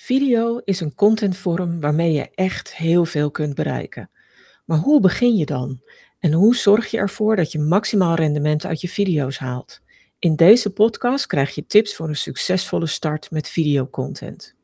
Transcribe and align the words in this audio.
Video 0.00 0.60
is 0.64 0.80
een 0.80 0.94
contentvorm 0.94 1.80
waarmee 1.80 2.12
je 2.12 2.30
echt 2.34 2.76
heel 2.76 3.04
veel 3.04 3.30
kunt 3.30 3.54
bereiken. 3.54 4.10
Maar 4.64 4.78
hoe 4.78 5.00
begin 5.00 5.36
je 5.36 5.46
dan? 5.46 5.82
En 6.18 6.32
hoe 6.32 6.56
zorg 6.56 6.90
je 6.90 6.98
ervoor 6.98 7.36
dat 7.36 7.52
je 7.52 7.58
maximaal 7.58 8.14
rendement 8.14 8.66
uit 8.66 8.80
je 8.80 8.88
video's 8.88 9.38
haalt? 9.38 9.80
In 10.18 10.36
deze 10.36 10.70
podcast 10.70 11.26
krijg 11.26 11.54
je 11.54 11.66
tips 11.66 11.94
voor 11.94 12.08
een 12.08 12.16
succesvolle 12.16 12.86
start 12.86 13.30
met 13.30 13.48
videocontent. 13.48 14.54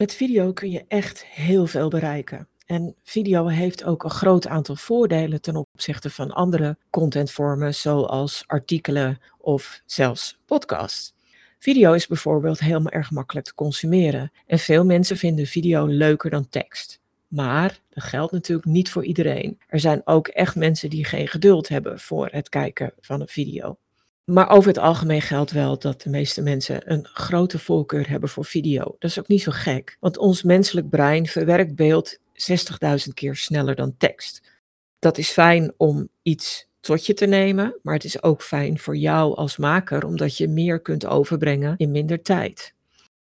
Met 0.00 0.14
video 0.14 0.52
kun 0.52 0.70
je 0.70 0.84
echt 0.88 1.24
heel 1.24 1.66
veel 1.66 1.88
bereiken. 1.88 2.48
En 2.66 2.94
video 3.02 3.46
heeft 3.46 3.84
ook 3.84 4.04
een 4.04 4.10
groot 4.10 4.46
aantal 4.46 4.76
voordelen 4.76 5.40
ten 5.40 5.56
opzichte 5.56 6.10
van 6.10 6.30
andere 6.30 6.76
contentvormen, 6.90 7.74
zoals 7.74 8.44
artikelen 8.46 9.20
of 9.38 9.82
zelfs 9.86 10.38
podcasts. 10.44 11.14
Video 11.58 11.92
is 11.92 12.06
bijvoorbeeld 12.06 12.60
heel 12.60 12.88
erg 12.88 13.10
makkelijk 13.10 13.46
te 13.46 13.54
consumeren 13.54 14.32
en 14.46 14.58
veel 14.58 14.84
mensen 14.84 15.16
vinden 15.16 15.46
video 15.46 15.86
leuker 15.86 16.30
dan 16.30 16.48
tekst. 16.48 17.00
Maar 17.28 17.80
dat 17.88 18.04
geldt 18.04 18.32
natuurlijk 18.32 18.68
niet 18.68 18.90
voor 18.90 19.04
iedereen. 19.04 19.58
Er 19.66 19.80
zijn 19.80 20.00
ook 20.04 20.28
echt 20.28 20.56
mensen 20.56 20.90
die 20.90 21.04
geen 21.04 21.28
geduld 21.28 21.68
hebben 21.68 21.98
voor 21.98 22.28
het 22.30 22.48
kijken 22.48 22.92
van 23.00 23.20
een 23.20 23.28
video. 23.28 23.76
Maar 24.24 24.50
over 24.50 24.68
het 24.68 24.78
algemeen 24.78 25.22
geldt 25.22 25.50
wel 25.50 25.78
dat 25.78 26.02
de 26.02 26.10
meeste 26.10 26.42
mensen 26.42 26.92
een 26.92 27.06
grote 27.06 27.58
voorkeur 27.58 28.08
hebben 28.08 28.28
voor 28.28 28.44
video. 28.44 28.96
Dat 28.98 29.10
is 29.10 29.18
ook 29.18 29.28
niet 29.28 29.42
zo 29.42 29.52
gek, 29.54 29.96
want 30.00 30.18
ons 30.18 30.42
menselijk 30.42 30.88
brein 30.88 31.26
verwerkt 31.26 31.74
beeld 31.74 32.18
60.000 32.18 32.22
keer 33.14 33.36
sneller 33.36 33.74
dan 33.74 33.96
tekst. 33.96 34.42
Dat 34.98 35.18
is 35.18 35.30
fijn 35.30 35.72
om 35.76 36.08
iets 36.22 36.68
tot 36.80 37.06
je 37.06 37.14
te 37.14 37.26
nemen, 37.26 37.78
maar 37.82 37.94
het 37.94 38.04
is 38.04 38.22
ook 38.22 38.42
fijn 38.42 38.78
voor 38.78 38.96
jou 38.96 39.36
als 39.36 39.56
maker 39.56 40.04
omdat 40.04 40.36
je 40.36 40.48
meer 40.48 40.80
kunt 40.80 41.06
overbrengen 41.06 41.74
in 41.76 41.90
minder 41.90 42.22
tijd. 42.22 42.74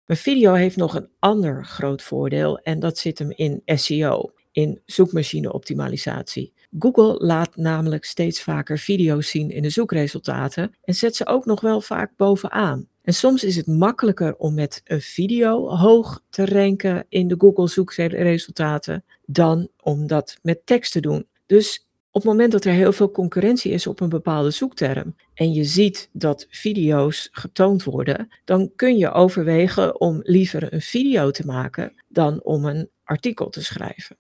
Maar 0.07 0.17
video 0.17 0.53
heeft 0.53 0.77
nog 0.77 0.95
een 0.95 1.09
ander 1.19 1.65
groot 1.65 2.03
voordeel 2.03 2.59
en 2.59 2.81
dat 2.81 2.99
zit 2.99 3.19
hem 3.19 3.31
in 3.31 3.63
SEO, 3.65 4.33
in 4.53 4.83
zoekmachine-optimalisatie. 4.87 6.53
Google 6.79 7.27
laat 7.27 7.57
namelijk 7.57 8.05
steeds 8.05 8.43
vaker 8.43 8.79
video's 8.79 9.29
zien 9.31 9.51
in 9.51 9.63
de 9.63 9.71
zoekresultaten 9.71 10.75
en 10.85 10.95
zet 10.95 11.17
ze 11.17 11.27
ook 11.27 11.45
nog 11.45 11.61
wel 11.61 11.81
vaak 11.81 12.13
bovenaan. 12.17 12.89
En 13.03 13.15
soms 13.15 13.45
is 13.45 13.57
het 13.57 13.67
makkelijker 13.67 14.37
om 14.37 14.55
met 14.55 14.81
een 14.85 15.01
video 15.01 15.69
hoog 15.69 16.23
te 16.31 16.47
ranken 16.47 17.07
in 17.09 17.29
de 17.29 17.35
Google 17.39 17.69
zoekresultaten 17.69 19.05
dan 19.27 19.69
om 19.83 20.07
dat 20.07 20.37
met 20.43 20.67
tekst 20.67 20.93
te 20.93 21.01
doen. 21.01 21.27
Dus 21.47 21.87
op 22.11 22.23
het 22.23 22.31
moment 22.31 22.53
dat 22.53 22.65
er 22.65 22.73
heel 22.73 22.93
veel 22.93 23.11
concurrentie 23.11 23.73
is 23.73 23.87
op 23.87 24.01
een 24.01 24.09
bepaalde 24.09 24.51
zoekterm 24.51 25.17
en 25.35 25.53
je 25.53 25.65
ziet 25.65 26.09
dat 26.13 26.47
video's 26.51 27.29
getoond 27.33 27.85
worden, 27.85 28.29
dan 28.45 28.73
kun 28.77 28.97
je 28.97 29.13
overwegen 29.13 30.01
om 30.01 30.21
liever 30.23 30.73
een 30.73 30.81
video 30.81 31.31
te 31.31 31.47
maken 31.47 32.03
dan 32.09 32.43
om 32.43 32.65
een 32.65 32.89
artikel 33.05 33.49
te 33.49 33.63
schrijven. 33.65 34.17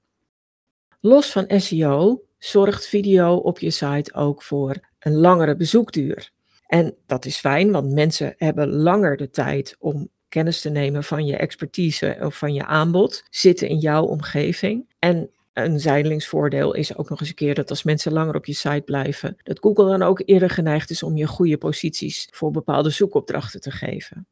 Los 1.01 1.31
van 1.31 1.61
SEO 1.61 2.23
zorgt 2.45 2.87
video 2.87 3.35
op 3.35 3.59
je 3.59 3.71
site 3.71 4.15
ook 4.15 4.43
voor 4.43 4.77
een 4.99 5.17
langere 5.17 5.57
bezoekduur. 5.57 6.31
En 6.67 6.95
dat 7.07 7.25
is 7.25 7.37
fijn, 7.37 7.71
want 7.71 7.93
mensen 7.93 8.35
hebben 8.37 8.69
langer 8.69 9.17
de 9.17 9.31
tijd 9.31 9.77
om 9.79 10.09
kennis 10.29 10.61
te 10.61 10.71
nemen 10.71 11.05
van 11.05 11.27
je 11.27 11.37
expertise 11.37 12.17
of 12.21 12.39
van 12.39 12.55
je 12.55 12.65
aanbod, 12.65 13.25
zitten 13.31 13.69
in 13.69 13.79
jouw 13.79 14.05
omgeving. 14.05 14.95
En 14.99 15.31
een 15.53 15.81
zijdelingsvoordeel 15.81 16.75
is 16.75 16.97
ook 16.97 17.09
nog 17.09 17.21
eens 17.21 17.29
een 17.29 17.35
keer 17.35 17.55
dat 17.55 17.71
als 17.71 17.83
mensen 17.83 18.13
langer 18.13 18.35
op 18.35 18.47
je 18.47 18.55
site 18.55 18.83
blijven, 18.85 19.37
dat 19.43 19.59
Google 19.61 19.87
dan 19.87 20.03
ook 20.03 20.23
eerder 20.25 20.51
geneigd 20.51 20.91
is 20.91 21.03
om 21.03 21.17
je 21.17 21.27
goede 21.27 21.59
posities 21.59 22.29
voor 22.31 22.51
bepaalde 22.51 22.91
zoekopdrachten 22.91 23.61
te 23.61 23.71
geven. 23.71 24.27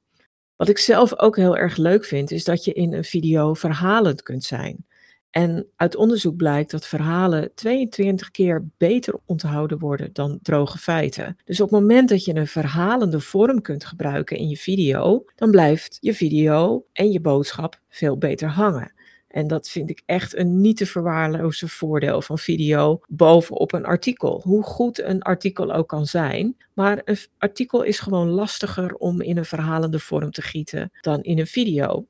Wat 0.57 0.69
ik 0.69 0.79
zelf 0.79 1.19
ook 1.19 1.37
heel 1.37 1.57
erg 1.57 1.77
leuk 1.77 2.05
vind, 2.05 2.31
is 2.31 2.45
dat 2.45 2.65
je 2.65 2.73
in 2.73 2.93
een 2.93 3.05
video 3.05 3.55
verhalend 3.55 4.23
kunt 4.23 4.45
zijn. 4.45 4.87
En 5.31 5.67
uit 5.77 5.97
onderzoek 5.97 6.37
blijkt 6.37 6.71
dat 6.71 6.87
verhalen 6.87 7.55
22 7.55 8.31
keer 8.31 8.69
beter 8.77 9.15
onthouden 9.25 9.79
worden 9.79 10.11
dan 10.13 10.39
droge 10.43 10.79
feiten. 10.79 11.37
Dus 11.45 11.61
op 11.61 11.71
het 11.71 11.81
moment 11.81 12.09
dat 12.09 12.25
je 12.25 12.35
een 12.35 12.47
verhalende 12.47 13.21
vorm 13.21 13.61
kunt 13.61 13.85
gebruiken 13.85 14.37
in 14.37 14.49
je 14.49 14.57
video, 14.57 15.25
dan 15.35 15.51
blijft 15.51 15.99
je 16.01 16.15
video 16.15 16.85
en 16.93 17.11
je 17.11 17.21
boodschap 17.21 17.81
veel 17.89 18.19
beter 18.19 18.49
hangen. 18.49 18.93
En 19.31 19.47
dat 19.47 19.69
vind 19.69 19.91
ik 19.91 20.03
echt 20.07 20.37
een 20.37 20.61
niet 20.61 20.77
te 20.77 20.87
verwaarlozen 20.87 21.69
voordeel 21.69 22.23
van 22.23 22.39
video 22.39 23.01
bovenop 23.09 23.73
een 23.73 23.85
artikel. 23.85 24.41
Hoe 24.45 24.63
goed 24.63 25.01
een 25.01 25.23
artikel 25.23 25.73
ook 25.73 25.89
kan 25.89 26.07
zijn. 26.07 26.57
Maar 26.75 27.03
een 27.05 27.19
artikel 27.39 27.83
is 27.83 27.99
gewoon 27.99 28.29
lastiger 28.29 28.95
om 28.95 29.21
in 29.21 29.37
een 29.37 29.45
verhalende 29.45 29.99
vorm 29.99 30.31
te 30.31 30.43
gieten 30.43 30.91
dan 31.01 31.23
in 31.23 31.39
een 31.39 31.47
video. 31.47 32.07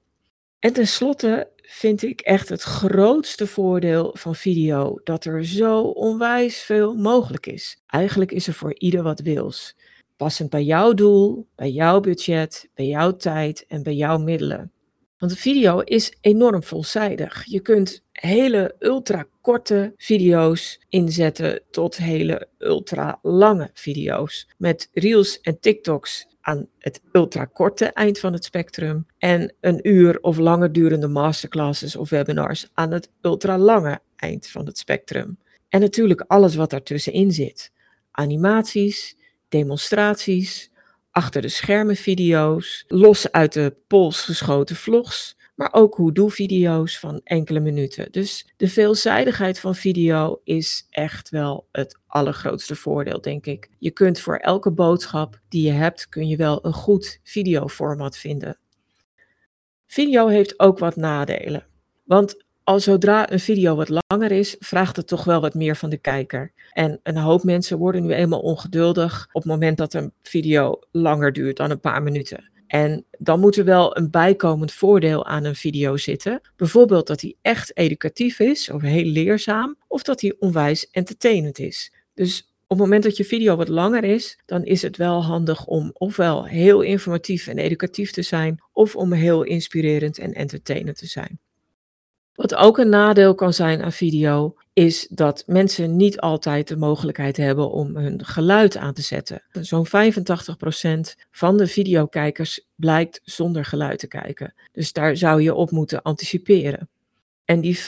En 0.60 0.72
tenslotte 0.72 1.50
vind 1.56 2.03
ik 2.03 2.21
echt 2.21 2.48
het 2.48 2.62
grootste 2.62 3.47
voordeel 3.47 4.16
van 4.19 4.34
video 4.34 5.00
dat 5.04 5.25
er 5.25 5.44
zo 5.47 5.81
onwijs 5.81 6.62
veel 6.62 6.94
mogelijk 6.94 7.47
is. 7.47 7.82
Eigenlijk 7.87 8.32
is 8.32 8.47
er 8.47 8.53
voor 8.53 8.75
ieder 8.78 9.03
wat 9.03 9.21
wils. 9.21 9.76
Passend 10.16 10.50
bij 10.50 10.62
jouw 10.62 10.93
doel, 10.93 11.47
bij 11.56 11.71
jouw 11.71 12.00
budget, 12.00 12.69
bij 12.75 12.87
jouw 12.87 13.16
tijd 13.16 13.65
en 13.69 13.82
bij 13.82 13.94
jouw 13.94 14.19
middelen. 14.19 14.72
Want 15.19 15.32
een 15.32 15.38
video 15.38 15.81
is 15.81 16.16
enorm 16.21 16.62
veelzijdig. 16.62 17.44
Je 17.44 17.60
kunt 17.60 18.03
hele 18.12 18.75
ultra 18.78 19.27
korte 19.41 19.92
video's 19.97 20.81
inzetten 20.88 21.62
tot 21.71 21.97
hele 21.97 22.48
ultra 22.59 23.19
lange 23.22 23.71
video's. 23.75 24.48
Met 24.59 24.88
reels 24.92 25.41
en 25.41 25.60
TikToks 25.60 26.27
aan 26.41 26.67
het 26.78 27.01
ultrakorte 27.12 27.84
eind 27.84 28.19
van 28.19 28.33
het 28.33 28.45
spectrum 28.45 29.06
en 29.19 29.55
een 29.61 29.89
uur 29.89 30.19
of 30.21 30.37
langer 30.37 30.73
durende 30.73 31.09
masterclasses 31.09 31.97
of 31.97 32.11
webinars 32.11 32.71
aan 32.75 32.93
het 32.93 33.11
ultralange 33.21 34.01
eind 34.17 34.49
van 34.49 34.67
het 34.67 34.78
spectrum. 34.78 35.39
En 35.69 35.81
natuurlijk 35.81 36.25
alles 36.27 36.55
wat 36.55 36.71
daartussenin 36.71 37.33
zit. 37.33 37.73
Animaties, 38.11 39.17
demonstraties, 39.49 40.71
achter 41.11 41.43
de 41.43 41.49
schermen 41.49 41.97
video's, 41.97 42.84
los 42.89 43.33
uit 43.33 43.53
de 43.53 43.77
pols 43.87 44.22
geschoten 44.22 44.77
vlogs, 44.77 45.37
maar 45.60 45.72
ook 45.72 45.94
hoe-doe-video's 45.94 46.98
van 46.98 47.21
enkele 47.25 47.60
minuten. 47.60 48.12
Dus 48.12 48.53
de 48.56 48.69
veelzijdigheid 48.69 49.60
van 49.60 49.75
video 49.75 50.41
is 50.44 50.87
echt 50.91 51.28
wel 51.28 51.69
het 51.72 51.98
allergrootste 52.06 52.76
voordeel, 52.76 53.21
denk 53.21 53.47
ik. 53.47 53.69
Je 53.78 53.91
kunt 53.91 54.21
voor 54.21 54.37
elke 54.37 54.71
boodschap 54.71 55.41
die 55.48 55.66
je 55.66 55.72
hebt, 55.72 56.09
kun 56.09 56.28
je 56.28 56.37
wel 56.37 56.65
een 56.66 56.72
goed 56.72 57.21
videoformat 57.22 58.16
vinden. 58.16 58.59
Video 59.87 60.26
heeft 60.26 60.60
ook 60.60 60.78
wat 60.78 60.97
nadelen. 60.97 61.66
Want 62.04 62.44
al 62.65 62.81
zodra 62.81 63.32
een 63.32 63.41
video 63.41 63.77
wat 63.77 64.03
langer 64.06 64.32
is, 64.32 64.56
vraagt 64.59 64.97
het 64.97 65.06
toch 65.06 65.25
wel 65.25 65.41
wat 65.41 65.54
meer 65.54 65.77
van 65.77 65.91
de 65.91 65.98
kijker. 65.98 66.53
En 66.72 67.00
een 67.03 67.16
hoop 67.16 67.44
mensen 67.44 67.78
worden 67.78 68.03
nu 68.03 68.12
eenmaal 68.12 68.41
ongeduldig 68.41 69.28
op 69.32 69.42
het 69.42 69.53
moment 69.53 69.77
dat 69.77 69.94
een 69.94 70.12
video 70.22 70.78
langer 70.91 71.32
duurt 71.32 71.56
dan 71.56 71.71
een 71.71 71.81
paar 71.81 72.03
minuten. 72.03 72.50
En 72.70 73.04
dan 73.19 73.41
moet 73.41 73.56
er 73.56 73.64
wel 73.64 73.97
een 73.97 74.10
bijkomend 74.10 74.72
voordeel 74.72 75.26
aan 75.26 75.44
een 75.44 75.54
video 75.54 75.97
zitten. 75.97 76.41
Bijvoorbeeld 76.56 77.06
dat 77.06 77.20
hij 77.20 77.34
echt 77.42 77.76
educatief 77.76 78.38
is 78.38 78.70
of 78.70 78.82
heel 78.82 79.04
leerzaam, 79.04 79.76
of 79.88 80.03
dat 80.03 80.20
hij 80.20 80.34
onwijs 80.38 80.91
entertainend 80.91 81.59
is. 81.59 81.92
Dus 82.14 82.41
op 82.62 82.69
het 82.69 82.78
moment 82.78 83.03
dat 83.03 83.16
je 83.16 83.25
video 83.25 83.56
wat 83.56 83.69
langer 83.69 84.04
is, 84.04 84.38
dan 84.47 84.64
is 84.64 84.82
het 84.82 84.97
wel 84.97 85.24
handig 85.24 85.66
om 85.66 85.91
ofwel 85.92 86.45
heel 86.45 86.80
informatief 86.80 87.47
en 87.47 87.59
educatief 87.59 88.10
te 88.10 88.22
zijn, 88.22 88.62
of 88.72 88.97
om 88.97 89.12
heel 89.12 89.42
inspirerend 89.42 90.18
en 90.18 90.33
entertainend 90.33 90.97
te 90.97 91.06
zijn. 91.06 91.39
Wat 92.34 92.54
ook 92.54 92.78
een 92.78 92.89
nadeel 92.89 93.34
kan 93.34 93.53
zijn 93.53 93.83
aan 93.83 93.92
video, 93.92 94.54
is 94.80 95.06
dat 95.10 95.42
mensen 95.47 95.97
niet 95.97 96.21
altijd 96.21 96.68
de 96.68 96.77
mogelijkheid 96.77 97.36
hebben 97.36 97.71
om 97.71 97.97
hun 97.97 98.24
geluid 98.24 98.77
aan 98.77 98.94
te 98.94 99.03
zetten. 99.03 99.42
Zo'n 99.53 99.86
85% 99.86 99.91
van 101.30 101.56
de 101.56 101.66
videokijkers 101.66 102.66
blijkt 102.74 103.21
zonder 103.24 103.65
geluid 103.65 103.98
te 103.98 104.06
kijken. 104.06 104.54
Dus 104.72 104.92
daar 104.92 105.16
zou 105.16 105.42
je 105.42 105.54
op 105.54 105.71
moeten 105.71 106.03
anticiperen. 106.03 106.88
En 107.44 107.60
die 107.60 107.78
15% 107.78 107.82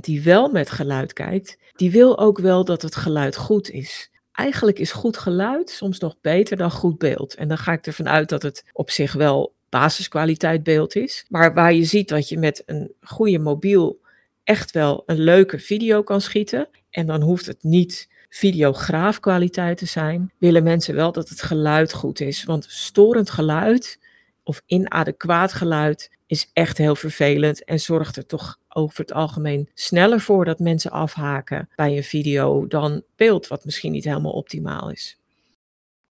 die 0.00 0.22
wel 0.22 0.50
met 0.50 0.70
geluid 0.70 1.12
kijkt, 1.12 1.58
die 1.76 1.90
wil 1.90 2.18
ook 2.18 2.38
wel 2.38 2.64
dat 2.64 2.82
het 2.82 2.96
geluid 2.96 3.36
goed 3.36 3.70
is. 3.70 4.10
Eigenlijk 4.32 4.78
is 4.78 4.92
goed 4.92 5.16
geluid 5.16 5.70
soms 5.70 5.98
nog 5.98 6.16
beter 6.20 6.56
dan 6.56 6.70
goed 6.70 6.98
beeld. 6.98 7.34
En 7.34 7.48
dan 7.48 7.58
ga 7.58 7.72
ik 7.72 7.86
ervan 7.86 8.08
uit 8.08 8.28
dat 8.28 8.42
het 8.42 8.64
op 8.72 8.90
zich 8.90 9.12
wel 9.12 9.54
basiskwaliteit 9.68 10.62
beeld 10.62 10.96
is. 10.96 11.24
Maar 11.28 11.54
waar 11.54 11.72
je 11.72 11.84
ziet 11.84 12.08
dat 12.08 12.28
je 12.28 12.38
met 12.38 12.62
een 12.66 12.92
goede 13.00 13.38
mobiel 13.38 14.00
echt 14.48 14.70
wel 14.70 15.02
een 15.06 15.18
leuke 15.18 15.58
video 15.58 16.02
kan 16.02 16.20
schieten. 16.20 16.68
En 16.90 17.06
dan 17.06 17.22
hoeft 17.22 17.46
het 17.46 17.62
niet 17.62 18.08
videograafkwaliteiten 18.28 19.88
zijn, 19.88 20.32
willen 20.38 20.62
mensen 20.62 20.94
wel 20.94 21.12
dat 21.12 21.28
het 21.28 21.42
geluid 21.42 21.92
goed 21.92 22.20
is. 22.20 22.44
Want 22.44 22.66
storend 22.68 23.30
geluid 23.30 23.98
of 24.42 24.62
inadequaat 24.66 25.52
geluid 25.52 26.10
is 26.26 26.50
echt 26.52 26.78
heel 26.78 26.94
vervelend 26.96 27.64
en 27.64 27.80
zorgt 27.80 28.16
er 28.16 28.26
toch 28.26 28.58
over 28.68 29.00
het 29.00 29.12
algemeen 29.12 29.68
sneller 29.74 30.20
voor 30.20 30.44
dat 30.44 30.58
mensen 30.58 30.90
afhaken 30.90 31.68
bij 31.76 31.96
een 31.96 32.04
video 32.04 32.66
dan 32.66 33.02
beeld, 33.16 33.46
wat 33.46 33.64
misschien 33.64 33.92
niet 33.92 34.04
helemaal 34.04 34.32
optimaal 34.32 34.90
is. 34.90 35.18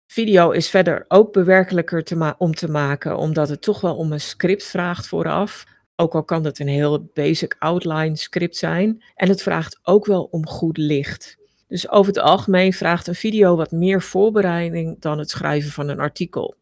Video 0.07 0.51
is 0.51 0.69
verder 0.69 1.05
ook 1.07 1.33
bewerkelijker 1.33 2.03
te 2.03 2.35
om 2.37 2.53
te 2.53 2.69
maken, 2.69 3.17
omdat 3.17 3.49
het 3.49 3.61
toch 3.61 3.81
wel 3.81 3.95
om 3.95 4.11
een 4.11 4.21
script 4.21 4.63
vraagt 4.63 5.07
vooraf. 5.07 5.65
Ook 5.95 6.15
al 6.15 6.23
kan 6.23 6.43
het 6.43 6.59
een 6.59 6.67
heel 6.67 7.09
basic 7.13 7.55
outline 7.59 8.15
script 8.15 8.57
zijn. 8.57 9.03
En 9.15 9.29
het 9.29 9.41
vraagt 9.41 9.79
ook 9.83 10.05
wel 10.05 10.23
om 10.23 10.47
goed 10.47 10.77
licht. 10.77 11.37
Dus 11.67 11.89
over 11.89 12.13
het 12.13 12.23
algemeen 12.23 12.73
vraagt 12.73 13.07
een 13.07 13.15
video 13.15 13.55
wat 13.55 13.71
meer 13.71 14.01
voorbereiding 14.01 14.99
dan 14.99 15.17
het 15.17 15.29
schrijven 15.29 15.71
van 15.71 15.89
een 15.89 15.99
artikel. 15.99 16.55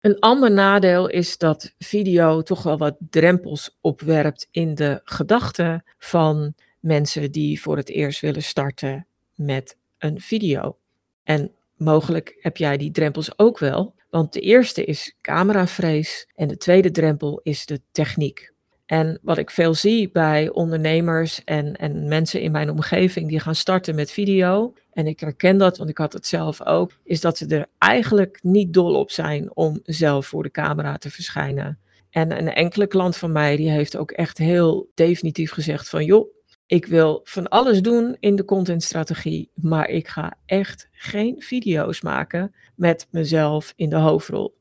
Een 0.00 0.18
ander 0.18 0.50
nadeel 0.50 1.08
is 1.08 1.38
dat 1.38 1.74
video 1.78 2.42
toch 2.42 2.62
wel 2.62 2.78
wat 2.78 2.96
drempels 3.10 3.78
opwerpt 3.80 4.48
in 4.50 4.74
de 4.74 5.00
gedachten 5.04 5.84
van 5.98 6.54
mensen 6.80 7.32
die 7.32 7.60
voor 7.60 7.76
het 7.76 7.88
eerst 7.88 8.20
willen 8.20 8.42
starten 8.42 9.06
met 9.34 9.76
een 9.98 10.20
video. 10.20 10.76
En 11.22 11.52
mogelijk 11.76 12.36
heb 12.40 12.56
jij 12.56 12.76
die 12.76 12.90
drempels 12.90 13.38
ook 13.38 13.58
wel, 13.58 13.94
want 14.10 14.32
de 14.32 14.40
eerste 14.40 14.84
is 14.84 15.16
cameravrees 15.20 16.28
en 16.34 16.48
de 16.48 16.56
tweede 16.56 16.90
drempel 16.90 17.40
is 17.42 17.66
de 17.66 17.80
techniek. 17.90 18.53
En 18.86 19.18
wat 19.22 19.38
ik 19.38 19.50
veel 19.50 19.74
zie 19.74 20.10
bij 20.10 20.50
ondernemers 20.50 21.44
en, 21.44 21.76
en 21.76 22.08
mensen 22.08 22.40
in 22.40 22.52
mijn 22.52 22.70
omgeving 22.70 23.28
die 23.28 23.40
gaan 23.40 23.54
starten 23.54 23.94
met 23.94 24.10
video, 24.10 24.74
en 24.92 25.06
ik 25.06 25.20
herken 25.20 25.58
dat, 25.58 25.76
want 25.76 25.90
ik 25.90 25.98
had 25.98 26.12
het 26.12 26.26
zelf 26.26 26.62
ook, 26.62 26.90
is 27.04 27.20
dat 27.20 27.38
ze 27.38 27.46
er 27.46 27.66
eigenlijk 27.78 28.38
niet 28.42 28.72
dol 28.72 28.94
op 28.94 29.10
zijn 29.10 29.56
om 29.56 29.80
zelf 29.84 30.26
voor 30.26 30.42
de 30.42 30.50
camera 30.50 30.96
te 30.96 31.10
verschijnen. 31.10 31.78
En 32.10 32.38
een 32.38 32.52
enkele 32.52 32.86
klant 32.86 33.16
van 33.16 33.32
mij 33.32 33.56
die 33.56 33.70
heeft 33.70 33.96
ook 33.96 34.10
echt 34.10 34.38
heel 34.38 34.90
definitief 34.94 35.52
gezegd 35.52 35.88
van 35.88 36.04
joh, 36.04 36.32
ik 36.66 36.86
wil 36.86 37.20
van 37.24 37.48
alles 37.48 37.82
doen 37.82 38.16
in 38.20 38.36
de 38.36 38.44
contentstrategie, 38.44 39.50
maar 39.54 39.88
ik 39.88 40.08
ga 40.08 40.36
echt 40.46 40.88
geen 40.92 41.42
video's 41.42 42.00
maken 42.00 42.54
met 42.74 43.06
mezelf 43.10 43.72
in 43.76 43.88
de 43.88 43.96
hoofdrol. 43.96 44.56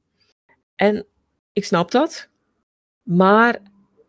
En 0.75 1.05
ik 1.53 1.65
snap 1.65 1.91
dat, 1.91 2.29
maar 3.03 3.61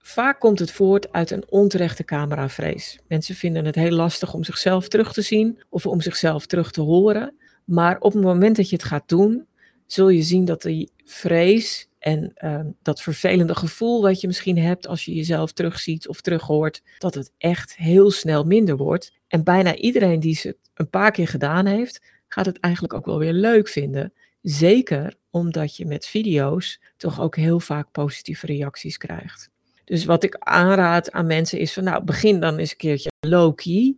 Vaak 0.06 0.40
komt 0.40 0.58
het 0.58 0.70
voort 0.70 1.12
uit 1.12 1.30
een 1.30 1.44
onterechte 1.48 2.04
cameravrees. 2.04 2.98
Mensen 3.08 3.34
vinden 3.34 3.64
het 3.64 3.74
heel 3.74 3.90
lastig 3.90 4.34
om 4.34 4.44
zichzelf 4.44 4.88
terug 4.88 5.12
te 5.12 5.22
zien 5.22 5.62
of 5.68 5.86
om 5.86 6.00
zichzelf 6.00 6.46
terug 6.46 6.70
te 6.70 6.80
horen. 6.80 7.36
Maar 7.64 8.00
op 8.00 8.12
het 8.12 8.22
moment 8.22 8.56
dat 8.56 8.68
je 8.68 8.76
het 8.76 8.84
gaat 8.84 9.08
doen, 9.08 9.46
zul 9.86 10.08
je 10.08 10.22
zien 10.22 10.44
dat 10.44 10.62
die 10.62 10.90
vrees 11.04 11.88
en 11.98 12.32
uh, 12.44 12.60
dat 12.82 13.02
vervelende 13.02 13.54
gevoel 13.54 14.02
wat 14.02 14.20
je 14.20 14.26
misschien 14.26 14.58
hebt 14.58 14.86
als 14.86 15.04
je 15.04 15.14
jezelf 15.14 15.52
terugziet 15.52 16.08
of 16.08 16.20
terughoort, 16.20 16.82
dat 16.98 17.14
het 17.14 17.32
echt 17.38 17.76
heel 17.76 18.10
snel 18.10 18.44
minder 18.44 18.76
wordt. 18.76 19.12
En 19.28 19.44
bijna 19.44 19.76
iedereen 19.76 20.20
die 20.20 20.38
het 20.42 20.56
een 20.74 20.90
paar 20.90 21.10
keer 21.10 21.28
gedaan 21.28 21.66
heeft, 21.66 22.00
gaat 22.28 22.46
het 22.46 22.60
eigenlijk 22.60 22.94
ook 22.94 23.06
wel 23.06 23.18
weer 23.18 23.32
leuk 23.32 23.68
vinden. 23.68 24.12
Zeker 24.42 25.14
omdat 25.30 25.76
je 25.76 25.86
met 25.86 26.06
video's 26.06 26.80
toch 26.96 27.20
ook 27.20 27.36
heel 27.36 27.60
vaak 27.60 27.90
positieve 27.90 28.46
reacties 28.46 28.96
krijgt. 28.96 29.52
Dus 29.84 30.04
wat 30.04 30.24
ik 30.24 30.36
aanraad 30.38 31.12
aan 31.12 31.26
mensen 31.26 31.58
is 31.58 31.72
van 31.72 31.84
nou, 31.84 32.04
begin 32.04 32.40
dan 32.40 32.58
eens 32.58 32.70
een 32.70 32.76
keertje 32.76 33.10
low-key. 33.20 33.96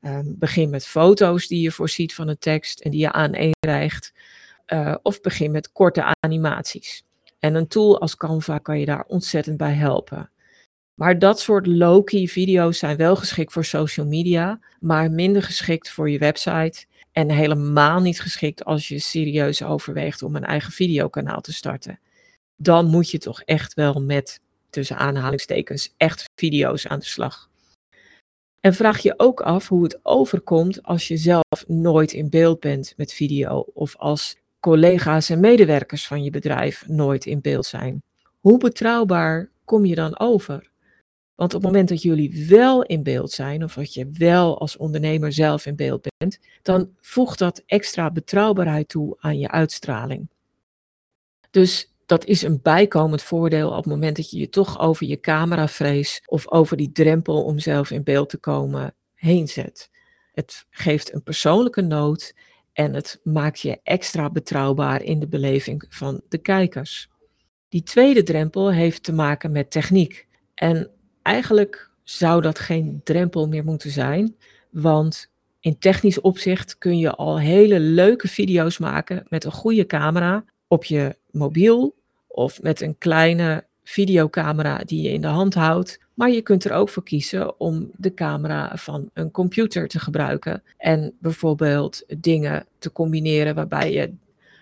Ehm, 0.00 0.24
begin 0.26 0.70
met 0.70 0.86
foto's 0.86 1.46
die 1.46 1.60
je 1.60 1.70
voorziet 1.70 2.14
van 2.14 2.28
een 2.28 2.38
tekst 2.38 2.80
en 2.80 2.90
die 2.90 3.00
je 3.00 3.12
aaneenrijgt. 3.12 4.12
Uh, 4.66 4.94
of 5.02 5.20
begin 5.20 5.50
met 5.50 5.72
korte 5.72 6.14
animaties. 6.20 7.04
En 7.38 7.54
een 7.54 7.66
tool 7.66 8.00
als 8.00 8.16
Canva 8.16 8.58
kan 8.58 8.78
je 8.78 8.86
daar 8.86 9.04
ontzettend 9.06 9.56
bij 9.56 9.72
helpen. 9.72 10.30
Maar 10.94 11.18
dat 11.18 11.40
soort 11.40 11.66
low-key 11.66 12.26
video's 12.26 12.78
zijn 12.78 12.96
wel 12.96 13.16
geschikt 13.16 13.52
voor 13.52 13.64
social 13.64 14.06
media, 14.06 14.60
maar 14.80 15.10
minder 15.10 15.42
geschikt 15.42 15.90
voor 15.90 16.10
je 16.10 16.18
website. 16.18 16.86
En 17.12 17.30
helemaal 17.30 18.00
niet 18.00 18.20
geschikt 18.20 18.64
als 18.64 18.88
je 18.88 18.98
serieus 18.98 19.62
overweegt 19.62 20.22
om 20.22 20.36
een 20.36 20.44
eigen 20.44 20.72
videokanaal 20.72 21.40
te 21.40 21.52
starten. 21.52 21.98
Dan 22.56 22.86
moet 22.86 23.10
je 23.10 23.18
toch 23.18 23.42
echt 23.42 23.74
wel 23.74 24.02
met 24.02 24.40
tussen 24.74 24.96
aanhalingstekens, 24.96 25.94
echt 25.96 26.24
video's 26.34 26.86
aan 26.86 26.98
de 26.98 27.04
slag. 27.04 27.48
En 28.60 28.74
vraag 28.74 28.98
je 28.98 29.14
ook 29.16 29.40
af 29.40 29.68
hoe 29.68 29.82
het 29.82 29.98
overkomt 30.02 30.82
als 30.82 31.08
je 31.08 31.16
zelf 31.16 31.64
nooit 31.66 32.12
in 32.12 32.30
beeld 32.30 32.60
bent 32.60 32.94
met 32.96 33.12
video 33.12 33.66
of 33.74 33.96
als 33.96 34.36
collega's 34.60 35.30
en 35.30 35.40
medewerkers 35.40 36.06
van 36.06 36.22
je 36.22 36.30
bedrijf 36.30 36.88
nooit 36.88 37.26
in 37.26 37.40
beeld 37.40 37.66
zijn. 37.66 38.02
Hoe 38.40 38.58
betrouwbaar 38.58 39.50
kom 39.64 39.84
je 39.84 39.94
dan 39.94 40.18
over? 40.18 40.70
Want 41.34 41.54
op 41.54 41.62
het 41.62 41.70
moment 41.70 41.88
dat 41.88 42.02
jullie 42.02 42.46
wel 42.48 42.82
in 42.82 43.02
beeld 43.02 43.30
zijn, 43.30 43.64
of 43.64 43.74
dat 43.74 43.94
je 43.94 44.08
wel 44.12 44.58
als 44.58 44.76
ondernemer 44.76 45.32
zelf 45.32 45.66
in 45.66 45.76
beeld 45.76 46.08
bent, 46.16 46.38
dan 46.62 46.90
voegt 47.00 47.38
dat 47.38 47.62
extra 47.66 48.10
betrouwbaarheid 48.10 48.88
toe 48.88 49.16
aan 49.18 49.38
je 49.38 49.50
uitstraling. 49.50 50.28
Dus 51.50 51.93
dat 52.06 52.24
is 52.24 52.42
een 52.42 52.60
bijkomend 52.62 53.22
voordeel 53.22 53.68
op 53.68 53.76
het 53.76 53.86
moment 53.86 54.16
dat 54.16 54.30
je 54.30 54.38
je 54.38 54.48
toch 54.48 54.80
over 54.80 55.06
je 55.06 55.20
cameravrees 55.20 56.22
of 56.26 56.50
over 56.50 56.76
die 56.76 56.92
drempel 56.92 57.44
om 57.44 57.58
zelf 57.58 57.90
in 57.90 58.02
beeld 58.02 58.28
te 58.28 58.38
komen 58.38 58.94
heen 59.14 59.48
zet. 59.48 59.90
Het 60.32 60.66
geeft 60.70 61.12
een 61.14 61.22
persoonlijke 61.22 61.82
noot 61.82 62.34
en 62.72 62.94
het 62.94 63.20
maakt 63.22 63.60
je 63.60 63.80
extra 63.82 64.30
betrouwbaar 64.30 65.02
in 65.02 65.20
de 65.20 65.28
beleving 65.28 65.84
van 65.88 66.20
de 66.28 66.38
kijkers. 66.38 67.08
Die 67.68 67.82
tweede 67.82 68.22
drempel 68.22 68.72
heeft 68.72 69.02
te 69.02 69.12
maken 69.12 69.52
met 69.52 69.70
techniek. 69.70 70.26
En 70.54 70.90
eigenlijk 71.22 71.90
zou 72.02 72.40
dat 72.40 72.58
geen 72.58 73.00
drempel 73.04 73.48
meer 73.48 73.64
moeten 73.64 73.90
zijn, 73.90 74.36
want 74.70 75.30
in 75.60 75.78
technisch 75.78 76.20
opzicht 76.20 76.78
kun 76.78 76.98
je 76.98 77.14
al 77.14 77.38
hele 77.38 77.80
leuke 77.80 78.28
video's 78.28 78.78
maken 78.78 79.26
met 79.28 79.44
een 79.44 79.52
goede 79.52 79.86
camera 79.86 80.44
op 80.74 80.84
je 80.84 81.16
mobiel 81.30 81.94
of 82.26 82.62
met 82.62 82.80
een 82.80 82.98
kleine 82.98 83.64
videocamera 83.84 84.78
die 84.78 85.02
je 85.02 85.12
in 85.12 85.20
de 85.20 85.26
hand 85.26 85.54
houdt. 85.54 85.98
Maar 86.14 86.30
je 86.30 86.42
kunt 86.42 86.64
er 86.64 86.72
ook 86.72 86.88
voor 86.88 87.02
kiezen 87.02 87.60
om 87.60 87.90
de 87.96 88.14
camera 88.14 88.76
van 88.76 89.10
een 89.12 89.30
computer 89.30 89.88
te 89.88 89.98
gebruiken 89.98 90.62
en 90.76 91.16
bijvoorbeeld 91.20 92.04
dingen 92.18 92.66
te 92.78 92.92
combineren 92.92 93.54
waarbij 93.54 93.92
je 93.92 94.12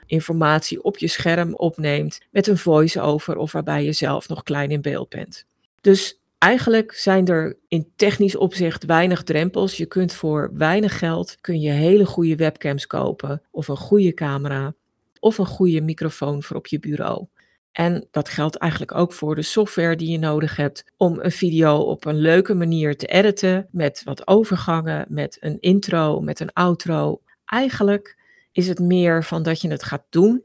informatie 0.07 0.83
op 0.83 0.99
je 0.99 1.09
scherm 1.09 1.55
opneemt 1.55 2.21
met 2.31 2.47
een 2.47 2.59
voice-over 2.59 3.37
of 3.37 3.53
waarbij 3.53 3.85
je 3.85 3.93
zelf 3.93 4.29
nog 4.29 4.43
klein 4.43 4.71
in 4.71 4.81
beeld 4.81 5.09
bent. 5.09 5.45
Dus 5.81 6.19
eigenlijk 6.39 6.93
zijn 6.93 7.27
er 7.27 7.57
in 7.69 7.89
technisch 7.97 8.37
opzicht 8.37 8.85
weinig 8.85 9.23
drempels. 9.23 9.77
Je 9.77 9.87
kunt 9.87 10.13
voor 10.13 10.51
weinig 10.55 10.99
geld 10.99 11.37
kun 11.41 11.61
je 11.61 11.71
hele 11.71 12.05
goede 12.07 12.37
webcams 12.37 12.87
kopen 12.87 13.43
of 13.51 13.69
een 13.69 13.77
goede 13.77 14.15
camera 14.15 14.75
of 15.23 15.39
een 15.39 15.47
goede 15.47 15.81
microfoon 15.81 16.43
voor 16.43 16.57
op 16.57 16.67
je 16.67 16.79
bureau. 16.79 17.27
En 17.73 18.07
dat 18.11 18.29
geldt 18.29 18.57
eigenlijk 18.57 18.95
ook 18.95 19.13
voor 19.13 19.35
de 19.35 19.43
software 19.43 19.97
die 19.97 20.11
je 20.11 20.19
nodig 20.19 20.57
hebt 20.57 20.85
om 20.97 21.19
een 21.21 21.33
video 21.33 21.77
op 21.77 22.05
een 22.05 22.19
leuke 22.19 22.55
manier 22.55 22.97
te 22.97 23.07
editen, 23.07 23.69
met 23.71 24.03
wat 24.05 24.27
overgangen, 24.27 25.07
met 25.09 25.37
een 25.41 25.61
intro, 25.61 26.21
met 26.21 26.41
een 26.41 26.53
outro. 26.53 27.21
Eigenlijk 27.45 28.17
is 28.53 28.69
het 28.69 28.79
meer 28.79 29.25
van 29.25 29.43
dat 29.43 29.61
je 29.61 29.71
het 29.71 29.83
gaat 29.83 30.05
doen 30.09 30.45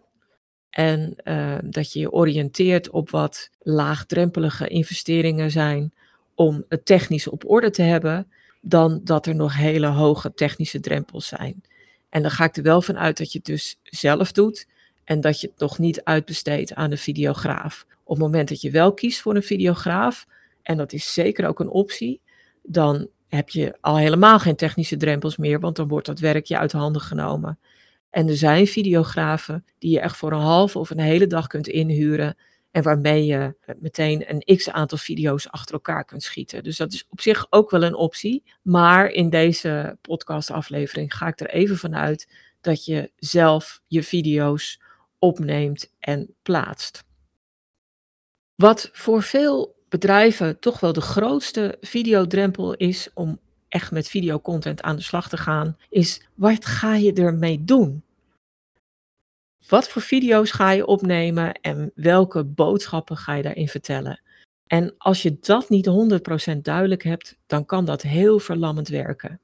en 0.70 1.16
uh, 1.24 1.58
dat 1.64 1.94
je 1.94 2.00
je 2.00 2.12
oriënteert 2.12 2.90
op 2.90 3.10
wat 3.10 3.50
laagdrempelige 3.60 4.68
investeringen 4.68 5.52
zijn 5.52 5.94
om 6.36 6.66
het 6.70 6.86
technisch 6.86 7.28
op 7.28 7.50
orde 7.50 7.70
te 7.70 7.82
hebben, 7.82 8.32
dan 8.62 9.02
dat 9.04 9.26
er 9.26 9.36
nog 9.36 9.56
hele 9.56 9.88
hoge 9.88 10.34
technische 10.34 10.80
drempels 10.80 11.28
zijn. 11.28 11.62
En 12.10 12.22
dan 12.22 12.32
ga 12.32 12.44
ik 12.44 12.56
er 12.56 12.64
wel 12.64 12.82
van 12.82 12.98
uit 12.98 13.18
dat 13.18 13.32
je 13.32 13.38
het 13.38 13.48
dus 13.48 13.80
zelf 13.84 14.32
doet 14.32 14.68
en 15.04 15.22
dat 15.22 15.42
je 15.42 15.48
het 15.48 15.60
nog 15.60 15.78
niet 15.78 16.04
uitbesteedt 16.04 16.74
aan 16.74 16.90
de 16.90 16.98
videograaf. 16.98 17.86
Op 18.04 18.16
het 18.16 18.26
moment 18.26 18.50
dat 18.50 18.62
je 18.62 18.72
wel 18.72 18.94
kiest 18.94 19.22
voor 19.22 19.36
een 19.36 19.44
videograaf, 19.44 20.28
en 20.64 20.78
dat 20.78 20.94
is 20.94 21.14
zeker 21.14 21.48
ook 21.48 21.60
een 21.60 21.70
optie, 21.70 22.22
dan 22.64 23.08
heb 23.28 23.50
je 23.50 23.78
al 23.82 23.98
helemaal 23.98 24.40
geen 24.40 24.56
technische 24.56 24.98
drempels 24.98 25.38
meer, 25.38 25.60
want 25.60 25.76
dan 25.76 25.88
wordt 25.88 26.06
dat 26.06 26.20
werkje 26.20 26.58
uit 26.58 26.72
handen 26.72 27.02
genomen. 27.02 27.60
En 28.10 28.28
er 28.28 28.38
zijn 28.38 28.68
videografen 28.68 29.66
die 29.80 29.92
je 29.92 30.00
echt 30.00 30.18
voor 30.18 30.32
een 30.32 30.40
halve 30.40 30.80
of 30.80 30.90
een 30.90 31.00
hele 31.00 31.28
dag 31.28 31.48
kunt 31.48 31.68
inhuren 31.68 32.36
en 32.72 32.84
waarmee 32.84 33.26
je 33.26 33.56
meteen 33.80 34.32
een 34.32 34.58
x 34.58 34.70
aantal 34.70 34.98
video's 34.98 35.48
achter 35.48 35.74
elkaar 35.74 36.06
kunt 36.06 36.24
schieten. 36.24 36.64
Dus 36.64 36.78
dat 36.78 36.94
is 36.94 37.06
op 37.10 37.22
zich 37.22 37.48
ook 37.50 37.72
wel 37.72 37.84
een 37.84 37.96
optie. 37.96 38.44
Maar 38.62 39.10
in 39.10 39.30
deze 39.30 39.98
podcastaflevering 40.02 41.14
ga 41.14 41.28
ik 41.28 41.40
er 41.40 41.50
even 41.50 41.78
vanuit 41.78 42.30
dat 42.62 42.86
je 42.86 43.12
zelf 43.16 43.82
je 43.88 44.04
video's 44.04 44.82
opneemt 45.20 45.94
en 46.00 46.36
plaatst. 46.42 47.04
Wat 48.56 48.90
voor 48.94 49.24
veel 49.24 49.76
bedrijven 49.90 50.60
toch 50.60 50.80
wel 50.80 50.94
de 50.94 51.02
grootste 51.02 51.78
videodrempel 51.82 52.74
is 52.74 53.10
om 53.14 53.40
echt 53.68 53.92
met 53.92 54.08
videocontent 54.10 54.82
aan 54.82 54.96
de 54.96 55.02
slag 55.02 55.30
te 55.30 55.38
gaan, 55.38 55.78
is 55.90 56.28
wat 56.34 56.66
ga 56.66 56.96
je 56.96 57.14
ermee 57.14 57.64
doen? 57.64 58.04
Wat 59.68 59.90
voor 59.90 60.02
video's 60.02 60.52
ga 60.52 60.72
je 60.72 60.86
opnemen 60.86 61.54
en 61.54 61.92
welke 61.96 62.44
boodschappen 62.44 63.18
ga 63.18 63.34
je 63.34 63.44
daarin 63.44 63.68
vertellen? 63.68 64.22
En 64.68 64.94
als 64.98 65.22
je 65.22 65.38
dat 65.40 65.70
niet 65.70 65.90
100% 66.56 66.58
duidelijk 66.62 67.04
hebt, 67.04 67.38
dan 67.46 67.66
kan 67.66 67.86
dat 67.86 68.02
heel 68.02 68.40
verlammend 68.40 68.88
werken. 68.88 69.42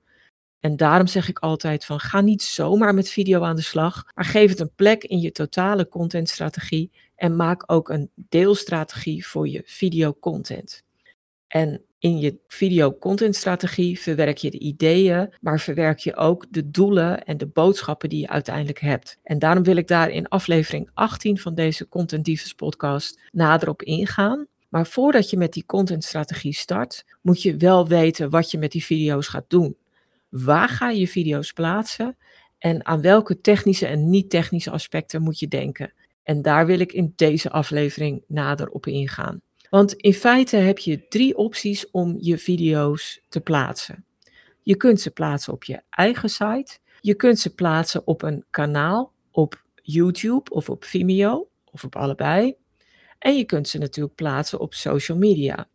En 0.59 0.75
daarom 0.75 1.07
zeg 1.07 1.29
ik 1.29 1.39
altijd 1.39 1.85
van 1.85 1.99
ga 1.99 2.21
niet 2.21 2.41
zomaar 2.41 2.93
met 2.93 3.09
video 3.09 3.41
aan 3.41 3.55
de 3.55 3.61
slag, 3.61 4.05
maar 4.15 4.25
geef 4.25 4.49
het 4.49 4.59
een 4.59 4.75
plek 4.75 5.03
in 5.03 5.19
je 5.19 5.31
totale 5.31 5.87
contentstrategie 5.87 6.91
en 7.15 7.35
maak 7.35 7.71
ook 7.71 7.89
een 7.89 8.09
deelstrategie 8.15 9.27
voor 9.27 9.47
je 9.47 9.61
videocontent. 9.65 10.83
En 11.47 11.81
in 12.03 12.19
je 12.19 12.39
video 12.47 12.97
contentstrategie 12.97 13.99
verwerk 13.99 14.37
je 14.37 14.51
de 14.51 14.59
ideeën, 14.59 15.33
maar 15.41 15.59
verwerk 15.59 15.99
je 15.99 16.15
ook 16.15 16.45
de 16.49 16.69
doelen 16.69 17.23
en 17.23 17.37
de 17.37 17.47
boodschappen 17.47 18.09
die 18.09 18.19
je 18.19 18.29
uiteindelijk 18.29 18.79
hebt. 18.79 19.19
En 19.23 19.39
daarom 19.39 19.63
wil 19.63 19.75
ik 19.75 19.87
daar 19.87 20.09
in 20.09 20.27
aflevering 20.27 20.89
18 20.93 21.37
van 21.37 21.55
deze 21.55 21.87
Content 21.87 22.25
Divas 22.25 22.53
podcast 22.53 23.19
nader 23.31 23.69
op 23.69 23.81
ingaan. 23.81 24.47
Maar 24.69 24.87
voordat 24.87 25.29
je 25.29 25.37
met 25.37 25.53
die 25.53 25.65
contentstrategie 25.65 26.53
start, 26.53 27.05
moet 27.21 27.41
je 27.41 27.57
wel 27.57 27.87
weten 27.87 28.29
wat 28.29 28.51
je 28.51 28.57
met 28.57 28.71
die 28.71 28.83
video's 28.83 29.27
gaat 29.27 29.45
doen. 29.47 29.77
Waar 30.29 30.69
ga 30.69 30.89
je 30.89 31.07
video's 31.07 31.51
plaatsen 31.51 32.17
en 32.57 32.85
aan 32.85 33.01
welke 33.01 33.41
technische 33.41 33.87
en 33.87 34.09
niet-technische 34.09 34.71
aspecten 34.71 35.21
moet 35.21 35.39
je 35.39 35.47
denken? 35.47 35.93
En 36.23 36.41
daar 36.41 36.65
wil 36.65 36.79
ik 36.79 36.91
in 36.91 37.13
deze 37.15 37.49
aflevering 37.49 38.23
nader 38.27 38.69
op 38.69 38.87
ingaan. 38.87 39.41
Want 39.73 39.93
in 39.93 40.13
feite 40.13 40.55
heb 40.55 40.77
je 40.77 41.07
drie 41.07 41.37
opties 41.37 41.91
om 41.91 42.15
je 42.19 42.37
video's 42.37 43.21
te 43.29 43.41
plaatsen. 43.41 44.05
Je 44.61 44.75
kunt 44.75 45.01
ze 45.01 45.11
plaatsen 45.11 45.53
op 45.53 45.63
je 45.63 45.81
eigen 45.89 46.29
site. 46.29 46.77
Je 47.01 47.15
kunt 47.15 47.39
ze 47.39 47.55
plaatsen 47.55 48.07
op 48.07 48.21
een 48.21 48.45
kanaal 48.49 49.11
op 49.31 49.63
YouTube 49.81 50.51
of 50.51 50.69
op 50.69 50.83
Vimeo 50.83 51.47
of 51.71 51.83
op 51.83 51.95
allebei. 51.95 52.55
En 53.19 53.35
je 53.35 53.43
kunt 53.43 53.67
ze 53.67 53.77
natuurlijk 53.77 54.15
plaatsen 54.15 54.59
op 54.59 54.73
social 54.73 55.17
media. 55.17 55.67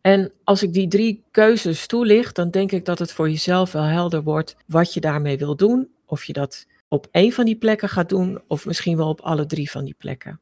En 0.00 0.32
als 0.44 0.62
ik 0.62 0.72
die 0.72 0.88
drie 0.88 1.24
keuzes 1.30 1.86
toelicht, 1.86 2.36
dan 2.36 2.50
denk 2.50 2.72
ik 2.72 2.84
dat 2.84 2.98
het 2.98 3.12
voor 3.12 3.28
jezelf 3.30 3.72
wel 3.72 3.82
helder 3.82 4.22
wordt 4.22 4.56
wat 4.66 4.94
je 4.94 5.00
daarmee 5.00 5.38
wil 5.38 5.56
doen. 5.56 5.90
Of 6.06 6.24
je 6.24 6.32
dat 6.32 6.66
op 6.88 7.08
één 7.10 7.32
van 7.32 7.44
die 7.44 7.56
plekken 7.56 7.88
gaat 7.88 8.08
doen, 8.08 8.40
of 8.46 8.66
misschien 8.66 8.96
wel 8.96 9.08
op 9.08 9.20
alle 9.20 9.46
drie 9.46 9.70
van 9.70 9.84
die 9.84 9.96
plekken. 9.98 10.40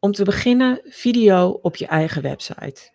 Om 0.00 0.12
te 0.12 0.24
beginnen, 0.24 0.80
video 0.84 1.48
op 1.48 1.76
je 1.76 1.86
eigen 1.86 2.22
website. 2.22 2.90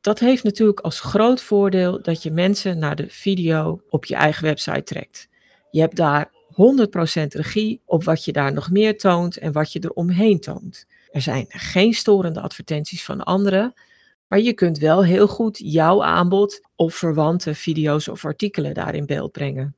Dat 0.00 0.18
heeft 0.18 0.44
natuurlijk 0.44 0.80
als 0.80 1.00
groot 1.00 1.42
voordeel 1.42 2.02
dat 2.02 2.22
je 2.22 2.30
mensen 2.30 2.78
naar 2.78 2.96
de 2.96 3.08
video 3.08 3.82
op 3.88 4.04
je 4.04 4.14
eigen 4.14 4.44
website 4.44 4.82
trekt. 4.82 5.28
Je 5.70 5.80
hebt 5.80 5.96
daar 5.96 6.30
100% 6.32 7.26
regie 7.26 7.82
op 7.84 8.04
wat 8.04 8.24
je 8.24 8.32
daar 8.32 8.52
nog 8.52 8.70
meer 8.70 8.98
toont 8.98 9.36
en 9.36 9.52
wat 9.52 9.72
je 9.72 9.80
er 9.80 9.90
omheen 9.90 10.40
toont. 10.40 10.86
Er 11.10 11.20
zijn 11.20 11.46
geen 11.48 11.92
storende 11.92 12.40
advertenties 12.40 13.04
van 13.04 13.22
anderen, 13.22 13.72
maar 14.28 14.40
je 14.40 14.52
kunt 14.52 14.78
wel 14.78 15.04
heel 15.04 15.28
goed 15.28 15.58
jouw 15.58 16.02
aanbod 16.02 16.60
of 16.76 16.94
verwante 16.94 17.54
video's 17.54 18.08
of 18.08 18.24
artikelen 18.24 18.74
daar 18.74 18.94
in 18.94 19.06
beeld 19.06 19.32
brengen. 19.32 19.76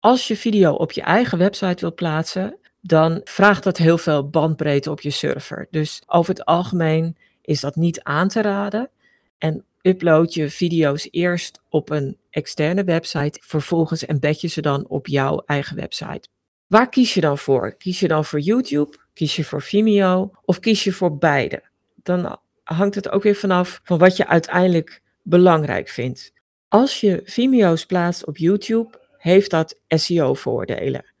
Als 0.00 0.28
je 0.28 0.36
video 0.36 0.72
op 0.72 0.92
je 0.92 1.02
eigen 1.02 1.38
website 1.38 1.80
wilt 1.80 1.94
plaatsen, 1.94 2.58
dan 2.86 3.20
vraagt 3.24 3.64
dat 3.64 3.76
heel 3.76 3.98
veel 3.98 4.28
bandbreedte 4.28 4.90
op 4.90 5.00
je 5.00 5.10
server. 5.10 5.66
Dus 5.70 6.02
over 6.06 6.34
het 6.34 6.44
algemeen 6.44 7.16
is 7.42 7.60
dat 7.60 7.76
niet 7.76 8.02
aan 8.02 8.28
te 8.28 8.42
raden. 8.42 8.90
En 9.38 9.64
upload 9.82 10.34
je 10.34 10.50
video's 10.50 11.08
eerst 11.10 11.60
op 11.68 11.90
een 11.90 12.16
externe 12.30 12.84
website, 12.84 13.40
vervolgens 13.42 14.04
embed 14.04 14.40
je 14.40 14.48
ze 14.48 14.60
dan 14.60 14.86
op 14.88 15.06
jouw 15.06 15.42
eigen 15.46 15.76
website. 15.76 16.28
Waar 16.66 16.88
kies 16.88 17.14
je 17.14 17.20
dan 17.20 17.38
voor? 17.38 17.74
Kies 17.76 18.00
je 18.00 18.08
dan 18.08 18.24
voor 18.24 18.40
YouTube? 18.40 18.96
Kies 19.12 19.36
je 19.36 19.44
voor 19.44 19.62
Vimeo? 19.62 20.30
Of 20.44 20.60
kies 20.60 20.84
je 20.84 20.92
voor 20.92 21.18
beide? 21.18 21.62
Dan 22.02 22.38
hangt 22.62 22.94
het 22.94 23.10
ook 23.10 23.22
weer 23.22 23.36
vanaf 23.36 23.80
van 23.84 23.98
wat 23.98 24.16
je 24.16 24.26
uiteindelijk 24.26 25.02
belangrijk 25.22 25.88
vindt. 25.88 26.32
Als 26.68 27.00
je 27.00 27.20
Vimeo's 27.24 27.86
plaatst 27.86 28.26
op 28.26 28.36
YouTube, 28.36 28.98
heeft 29.18 29.50
dat 29.50 29.78
SEO-voordelen. 29.88 31.13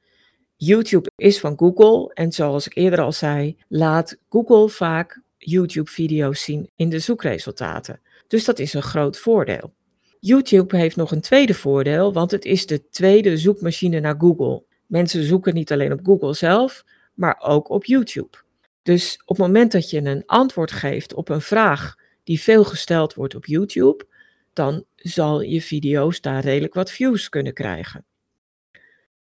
YouTube 0.64 1.10
is 1.16 1.40
van 1.40 1.58
Google 1.58 2.14
en 2.14 2.32
zoals 2.32 2.66
ik 2.66 2.76
eerder 2.76 3.00
al 3.00 3.12
zei, 3.12 3.56
laat 3.68 4.16
Google 4.28 4.68
vaak 4.68 5.22
YouTube-video's 5.38 6.44
zien 6.44 6.70
in 6.76 6.88
de 6.88 6.98
zoekresultaten. 6.98 8.00
Dus 8.26 8.44
dat 8.44 8.58
is 8.58 8.74
een 8.74 8.82
groot 8.82 9.18
voordeel. 9.18 9.74
YouTube 10.20 10.76
heeft 10.76 10.96
nog 10.96 11.10
een 11.10 11.20
tweede 11.20 11.54
voordeel, 11.54 12.12
want 12.12 12.30
het 12.30 12.44
is 12.44 12.66
de 12.66 12.88
tweede 12.88 13.36
zoekmachine 13.36 14.00
naar 14.00 14.14
Google. 14.18 14.64
Mensen 14.86 15.24
zoeken 15.24 15.54
niet 15.54 15.72
alleen 15.72 15.92
op 15.92 16.00
Google 16.02 16.34
zelf, 16.34 16.84
maar 17.14 17.40
ook 17.40 17.68
op 17.68 17.84
YouTube. 17.84 18.36
Dus 18.82 19.22
op 19.24 19.36
het 19.36 19.46
moment 19.46 19.72
dat 19.72 19.90
je 19.90 20.04
een 20.04 20.22
antwoord 20.26 20.72
geeft 20.72 21.14
op 21.14 21.28
een 21.28 21.40
vraag 21.40 21.94
die 22.22 22.40
veel 22.40 22.64
gesteld 22.64 23.14
wordt 23.14 23.34
op 23.34 23.46
YouTube, 23.46 24.06
dan 24.52 24.84
zal 24.96 25.40
je 25.40 25.62
video's 25.62 26.20
daar 26.20 26.42
redelijk 26.42 26.74
wat 26.74 26.90
views 26.90 27.28
kunnen 27.28 27.54
krijgen. 27.54 28.04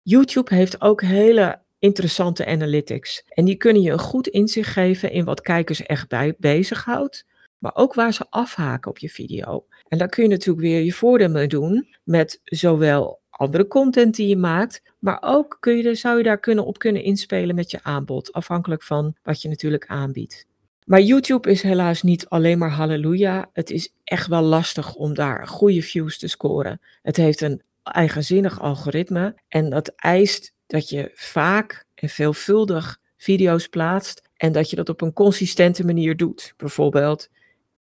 YouTube 0.02 0.54
heeft 0.54 0.80
ook 0.80 1.02
hele 1.02 1.60
interessante 1.78 2.46
analytics. 2.46 3.24
En 3.28 3.44
die 3.44 3.56
kunnen 3.56 3.82
je 3.82 3.90
een 3.90 3.98
goed 3.98 4.26
inzicht 4.26 4.70
geven 4.70 5.10
in 5.10 5.24
wat 5.24 5.40
kijkers 5.40 5.82
echt 5.82 6.08
bij, 6.08 6.34
bezighoudt, 6.38 7.26
maar 7.58 7.74
ook 7.74 7.94
waar 7.94 8.12
ze 8.12 8.26
afhaken 8.30 8.90
op 8.90 8.98
je 8.98 9.08
video. 9.08 9.66
En 9.88 9.98
daar 9.98 10.08
kun 10.08 10.22
je 10.22 10.28
natuurlijk 10.28 10.66
weer 10.66 10.82
je 10.82 10.92
voordeel 10.92 11.30
mee 11.30 11.46
doen 11.46 11.88
met 12.04 12.40
zowel 12.44 13.20
andere 13.30 13.66
content 13.66 14.14
die 14.14 14.28
je 14.28 14.36
maakt, 14.36 14.82
maar 14.98 15.18
ook 15.20 15.56
kun 15.60 15.76
je, 15.76 15.94
zou 15.94 16.16
je 16.16 16.22
daar 16.22 16.40
kunnen 16.40 16.64
op 16.64 16.78
kunnen 16.78 17.02
inspelen 17.02 17.54
met 17.54 17.70
je 17.70 17.78
aanbod, 17.82 18.32
afhankelijk 18.32 18.82
van 18.82 19.14
wat 19.22 19.42
je 19.42 19.48
natuurlijk 19.48 19.86
aanbiedt. 19.86 20.46
Maar 20.84 21.00
YouTube 21.00 21.50
is 21.50 21.62
helaas 21.62 22.02
niet 22.02 22.28
alleen 22.28 22.58
maar 22.58 22.70
halleluja. 22.70 23.50
Het 23.52 23.70
is 23.70 23.94
echt 24.04 24.26
wel 24.26 24.42
lastig 24.42 24.94
om 24.94 25.14
daar 25.14 25.46
goede 25.46 25.82
views 25.82 26.18
te 26.18 26.28
scoren. 26.28 26.80
Het 27.02 27.16
heeft 27.16 27.40
een 27.40 27.62
eigenzinnig 27.82 28.60
algoritme 28.60 29.34
en 29.48 29.70
dat 29.70 29.92
eist 29.96 30.54
dat 30.66 30.88
je 30.88 31.10
vaak 31.14 31.84
en 31.94 32.08
veelvuldig 32.08 33.00
video's 33.16 33.66
plaatst 33.68 34.22
en 34.36 34.52
dat 34.52 34.70
je 34.70 34.76
dat 34.76 34.88
op 34.88 35.00
een 35.00 35.12
consistente 35.12 35.84
manier 35.84 36.16
doet. 36.16 36.54
Bijvoorbeeld 36.56 37.28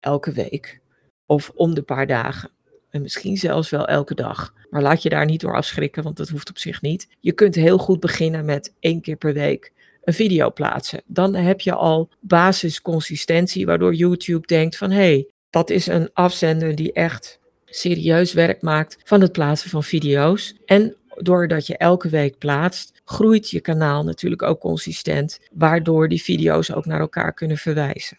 elke 0.00 0.33
week 0.33 0.81
of 1.26 1.50
om 1.55 1.75
de 1.75 1.83
paar 1.83 2.07
dagen. 2.07 2.50
En 2.90 3.02
misschien 3.02 3.37
zelfs 3.37 3.71
wel 3.71 3.87
elke 3.87 4.14
dag. 4.14 4.55
Maar 4.71 4.83
laat 4.83 5.02
je 5.02 5.09
daar 5.09 5.25
niet 5.25 5.40
door 5.40 5.57
afschrikken, 5.57 6.02
want 6.02 6.16
dat 6.16 6.28
hoeft 6.28 6.50
op 6.50 6.59
zich 6.59 6.83
niet. 6.83 7.09
Je 7.21 7.33
kunt 7.33 7.55
heel 7.55 7.78
goed 7.78 8.00
beginnen 8.00 8.45
met 8.45 8.75
één 8.81 9.00
keer 9.00 9.16
per 9.16 9.33
week 9.33 9.73
een 10.02 10.14
video 10.14 10.50
plaatsen. 10.50 11.02
Dan 11.07 11.35
heb 11.35 11.61
je 11.61 11.75
al 11.75 12.09
basisconsistentie, 12.21 13.66
waardoor 13.66 13.95
YouTube 13.95 14.47
denkt 14.47 14.76
van 14.76 14.90
hé, 14.90 14.97
hey, 14.97 15.28
dat 15.50 15.71
is 15.71 15.87
een 15.87 16.11
afzender 16.12 16.75
die 16.75 16.93
echt 16.93 17.40
serieus 17.67 18.33
werk 18.33 18.63
maakt 18.63 18.99
van 19.05 19.21
het 19.21 19.33
plaatsen 19.33 19.71
van 19.71 19.83
video's. 19.83 20.55
En 20.65 20.97
doordat 21.17 21.67
je 21.67 21.77
elke 21.77 22.09
week 22.09 22.39
plaatst, 22.39 23.01
groeit 23.05 23.51
je 23.51 23.61
kanaal 23.61 24.05
natuurlijk 24.05 24.43
ook 24.43 24.61
consistent, 24.61 25.41
waardoor 25.53 26.09
die 26.09 26.23
video's 26.23 26.73
ook 26.73 26.87
naar 26.87 27.01
elkaar 27.01 27.33
kunnen 27.33 27.57
verwijzen. 27.57 28.19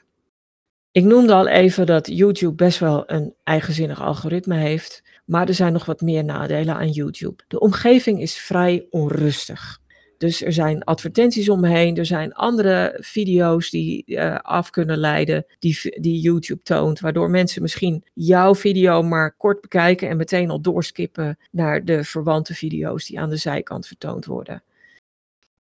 Ik 0.91 1.03
noemde 1.03 1.33
al 1.33 1.47
even 1.47 1.85
dat 1.85 2.07
YouTube 2.07 2.55
best 2.55 2.79
wel 2.79 3.03
een 3.11 3.33
eigenzinnig 3.43 4.01
algoritme 4.01 4.55
heeft, 4.55 5.03
maar 5.25 5.47
er 5.47 5.53
zijn 5.53 5.73
nog 5.73 5.85
wat 5.85 6.01
meer 6.01 6.23
nadelen 6.23 6.75
aan 6.75 6.89
YouTube. 6.89 7.43
De 7.47 7.59
omgeving 7.59 8.21
is 8.21 8.37
vrij 8.37 8.87
onrustig. 8.89 9.79
Dus 10.17 10.43
er 10.43 10.53
zijn 10.53 10.83
advertenties 10.83 11.49
omheen, 11.49 11.97
er 11.97 12.05
zijn 12.05 12.33
andere 12.33 12.97
video's 12.99 13.69
die 13.69 14.03
uh, 14.05 14.35
af 14.35 14.69
kunnen 14.69 14.97
leiden, 14.97 15.45
die, 15.59 15.99
die 15.99 16.19
YouTube 16.19 16.61
toont, 16.63 16.99
waardoor 16.99 17.29
mensen 17.29 17.61
misschien 17.61 18.03
jouw 18.13 18.55
video 18.55 19.03
maar 19.03 19.35
kort 19.35 19.61
bekijken 19.61 20.09
en 20.09 20.17
meteen 20.17 20.49
al 20.49 20.61
doorskippen 20.61 21.37
naar 21.51 21.85
de 21.85 22.03
verwante 22.03 22.53
video's 22.53 23.05
die 23.05 23.19
aan 23.19 23.29
de 23.29 23.37
zijkant 23.37 23.87
vertoond 23.87 24.25
worden. 24.25 24.63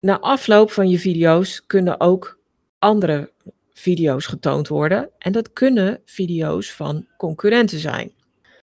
Na 0.01 0.21
afloop 0.21 0.71
van 0.71 0.89
je 0.89 0.99
video's 0.99 1.67
kunnen 1.67 2.01
ook 2.01 2.39
andere 2.79 3.33
video's 3.73 4.27
getoond 4.27 4.69
worden 4.69 5.11
en 5.19 5.33
dat 5.33 5.53
kunnen 5.53 6.01
video's 6.05 6.73
van 6.73 7.07
concurrenten 7.17 7.79
zijn. 7.79 8.13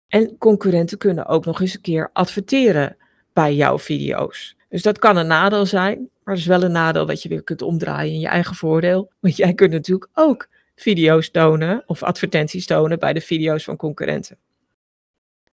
En 0.08 0.38
concurrenten 0.38 0.98
kunnen 0.98 1.26
ook 1.26 1.46
nog 1.46 1.62
eens 1.62 1.74
een 1.74 1.82
keer 1.82 2.10
adverteren 2.14 2.98
bij 3.34 3.56
jouw 3.56 3.80
video's. 3.80 4.55
Dus 4.70 4.82
dat 4.82 5.00
kan 5.00 5.18
een 5.18 5.28
nadeel 5.28 5.66
zijn, 5.66 6.10
maar 6.24 6.34
het 6.34 6.44
is 6.44 6.50
wel 6.50 6.64
een 6.64 6.72
nadeel 6.72 7.06
dat 7.06 7.22
je 7.24 7.30
weer 7.30 7.44
kunt 7.44 7.62
omdraaien 7.62 8.14
in 8.14 8.20
je 8.20 8.28
eigen 8.28 8.56
voordeel. 8.56 9.12
Want 9.20 9.36
jij 9.36 9.54
kunt 9.54 9.72
natuurlijk 9.72 10.10
ook 10.14 10.48
video's 10.76 11.32
tonen 11.32 11.84
of 11.86 12.04
advertenties 12.04 12.66
tonen 12.66 13.00
bij 13.00 13.14
de 13.14 13.22
video's 13.22 13.64
van 13.64 13.76
concurrenten. 13.76 14.38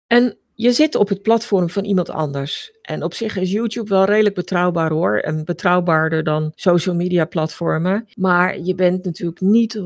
En 0.07 0.37
je 0.53 0.71
zit 0.71 0.95
op 0.95 1.09
het 1.09 1.21
platform 1.21 1.69
van 1.69 1.83
iemand 1.83 2.09
anders. 2.09 2.71
En 2.81 3.03
op 3.03 3.13
zich 3.13 3.35
is 3.37 3.51
YouTube 3.51 3.89
wel 3.89 4.05
redelijk 4.05 4.35
betrouwbaar 4.35 4.91
hoor. 4.91 5.17
En 5.17 5.45
betrouwbaarder 5.45 6.23
dan 6.23 6.51
social 6.55 6.95
media 6.95 7.25
platformen. 7.25 8.07
Maar 8.15 8.59
je 8.59 8.75
bent 8.75 9.05
natuurlijk 9.05 9.41
niet 9.41 9.77
100% 9.77 9.81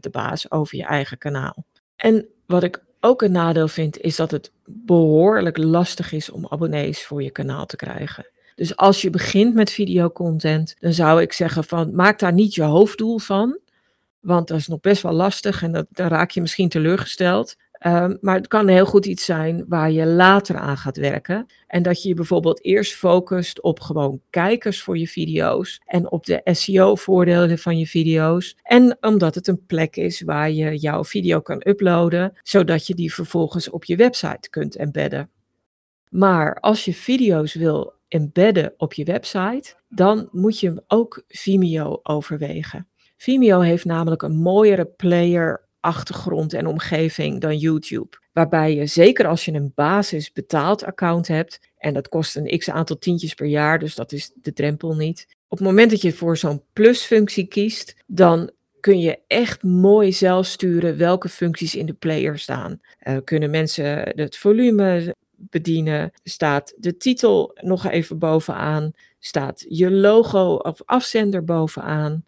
de 0.00 0.10
baas 0.10 0.50
over 0.50 0.76
je 0.76 0.84
eigen 0.84 1.18
kanaal. 1.18 1.64
En 1.96 2.28
wat 2.46 2.62
ik 2.62 2.82
ook 3.04 3.22
een 3.22 3.32
nadeel 3.32 3.68
vind, 3.68 4.00
is 4.00 4.16
dat 4.16 4.30
het 4.30 4.50
behoorlijk 4.64 5.56
lastig 5.56 6.12
is 6.12 6.30
om 6.30 6.46
abonnees 6.48 7.04
voor 7.04 7.22
je 7.22 7.30
kanaal 7.30 7.66
te 7.66 7.76
krijgen. 7.76 8.26
Dus 8.54 8.76
als 8.76 9.02
je 9.02 9.10
begint 9.10 9.54
met 9.54 9.70
videocontent, 9.70 10.76
dan 10.78 10.92
zou 10.92 11.22
ik 11.22 11.32
zeggen 11.32 11.64
van 11.64 11.94
maak 11.94 12.18
daar 12.18 12.32
niet 12.32 12.54
je 12.54 12.62
hoofddoel 12.62 13.18
van. 13.18 13.58
Want 14.20 14.48
dat 14.48 14.58
is 14.58 14.68
nog 14.68 14.80
best 14.80 15.02
wel 15.02 15.12
lastig 15.12 15.62
en 15.62 15.72
dat, 15.72 15.86
dan 15.90 16.08
raak 16.08 16.30
je 16.30 16.40
misschien 16.40 16.68
teleurgesteld. 16.68 17.56
Ehm, 17.82 18.16
maar 18.20 18.34
het 18.34 18.48
kan 18.48 18.68
heel 18.68 18.86
goed 18.86 19.06
iets 19.06 19.24
zijn 19.24 19.64
waar 19.68 19.90
je 19.90 20.06
later 20.06 20.56
aan 20.56 20.76
gaat 20.76 20.96
werken. 20.96 21.46
En 21.66 21.82
dat 21.82 22.02
je 22.02 22.08
je 22.08 22.14
bijvoorbeeld 22.14 22.64
eerst 22.64 22.94
focust 22.94 23.62
op 23.62 23.80
gewoon 23.80 24.20
kijkers 24.30 24.82
voor 24.82 24.98
je 24.98 25.08
video's. 25.08 25.80
En 25.84 26.10
op 26.10 26.26
de 26.26 26.40
SEO-voordelen 26.44 27.58
van 27.58 27.78
je 27.78 27.86
video's. 27.86 28.56
En 28.62 28.96
omdat 29.00 29.34
het 29.34 29.48
een 29.48 29.66
plek 29.66 29.96
is 29.96 30.20
waar 30.20 30.50
je 30.50 30.76
jouw 30.76 31.04
video 31.04 31.40
kan 31.40 31.62
uploaden. 31.66 32.32
Zodat 32.42 32.86
je 32.86 32.94
die 32.94 33.14
vervolgens 33.14 33.70
op 33.70 33.84
je 33.84 33.96
website 33.96 34.50
kunt 34.50 34.76
embedden. 34.76 35.30
Maar 36.08 36.60
als 36.60 36.84
je 36.84 36.94
video's 36.94 37.54
wil 37.54 37.92
embedden 38.08 38.74
op 38.76 38.92
je 38.92 39.04
website, 39.04 39.74
dan 39.88 40.28
moet 40.32 40.60
je 40.60 40.82
ook 40.86 41.22
Vimeo 41.28 42.00
overwegen. 42.02 42.88
Vimeo 43.16 43.60
heeft 43.60 43.84
namelijk 43.84 44.22
een 44.22 44.36
mooiere 44.36 44.84
player 44.84 45.70
achtergrond 45.82 46.52
en 46.52 46.66
omgeving 46.66 47.40
dan 47.40 47.56
YouTube. 47.56 48.20
Waarbij 48.32 48.74
je, 48.74 48.86
zeker 48.86 49.26
als 49.26 49.44
je 49.44 49.52
een 49.52 49.72
basis 49.74 50.32
betaald 50.32 50.84
account 50.84 51.28
hebt, 51.28 51.60
en 51.78 51.94
dat 51.94 52.08
kost 52.08 52.36
een 52.36 52.58
x 52.58 52.70
aantal 52.70 52.98
tientjes 52.98 53.34
per 53.34 53.46
jaar, 53.46 53.78
dus 53.78 53.94
dat 53.94 54.12
is 54.12 54.32
de 54.34 54.52
drempel 54.52 54.94
niet. 54.94 55.26
Op 55.48 55.58
het 55.58 55.66
moment 55.66 55.90
dat 55.90 56.02
je 56.02 56.12
voor 56.12 56.36
zo'n 56.36 56.62
plusfunctie 56.72 57.46
kiest, 57.46 57.96
dan 58.06 58.50
kun 58.80 59.00
je 59.00 59.18
echt 59.26 59.62
mooi 59.62 60.12
zelf 60.12 60.46
sturen 60.46 60.96
welke 60.96 61.28
functies 61.28 61.74
in 61.74 61.86
de 61.86 61.92
player 61.92 62.38
staan. 62.38 62.80
Uh, 63.02 63.16
kunnen 63.24 63.50
mensen 63.50 64.12
het 64.14 64.36
volume 64.36 65.14
bedienen? 65.36 66.12
Staat 66.22 66.74
de 66.76 66.96
titel 66.96 67.58
nog 67.60 67.86
even 67.86 68.18
bovenaan? 68.18 68.92
Staat 69.18 69.64
je 69.68 69.90
logo 69.90 70.54
of 70.54 70.82
afzender 70.84 71.44
bovenaan? 71.44 72.24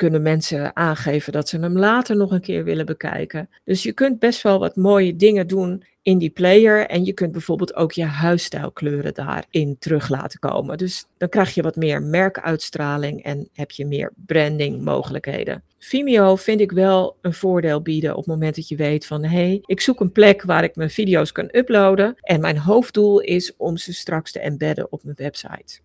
Kunnen 0.00 0.22
mensen 0.22 0.76
aangeven 0.76 1.32
dat 1.32 1.48
ze 1.48 1.58
hem 1.58 1.78
later 1.78 2.16
nog 2.16 2.30
een 2.30 2.40
keer 2.40 2.64
willen 2.64 2.86
bekijken. 2.86 3.48
Dus 3.64 3.82
je 3.82 3.92
kunt 3.92 4.18
best 4.18 4.42
wel 4.42 4.58
wat 4.58 4.76
mooie 4.76 5.16
dingen 5.16 5.46
doen 5.46 5.84
in 6.02 6.18
die 6.18 6.30
player. 6.30 6.86
En 6.86 7.04
je 7.04 7.12
kunt 7.12 7.32
bijvoorbeeld 7.32 7.74
ook 7.74 7.92
je 7.92 8.04
huisstijlkleuren 8.04 9.14
daarin 9.14 9.76
terug 9.78 10.08
laten 10.08 10.38
komen. 10.38 10.78
Dus 10.78 11.04
dan 11.18 11.28
krijg 11.28 11.54
je 11.54 11.62
wat 11.62 11.76
meer 11.76 12.02
merkuitstraling 12.02 13.22
en 13.22 13.48
heb 13.52 13.70
je 13.70 13.86
meer 13.86 14.12
branding 14.26 14.82
mogelijkheden. 14.82 15.62
Vimeo 15.78 16.36
vind 16.36 16.60
ik 16.60 16.72
wel 16.72 17.16
een 17.20 17.34
voordeel 17.34 17.82
bieden 17.82 18.10
op 18.10 18.16
het 18.16 18.26
moment 18.26 18.56
dat 18.56 18.68
je 18.68 18.76
weet 18.76 19.06
van 19.06 19.22
hé, 19.24 19.28
hey, 19.28 19.58
ik 19.64 19.80
zoek 19.80 20.00
een 20.00 20.12
plek 20.12 20.42
waar 20.42 20.64
ik 20.64 20.76
mijn 20.76 20.90
video's 20.90 21.32
kan 21.32 21.48
uploaden. 21.52 22.14
En 22.20 22.40
mijn 22.40 22.58
hoofddoel 22.58 23.20
is 23.20 23.56
om 23.56 23.76
ze 23.76 23.92
straks 23.92 24.32
te 24.32 24.40
embedden 24.40 24.92
op 24.92 25.04
mijn 25.04 25.16
website. 25.18 25.80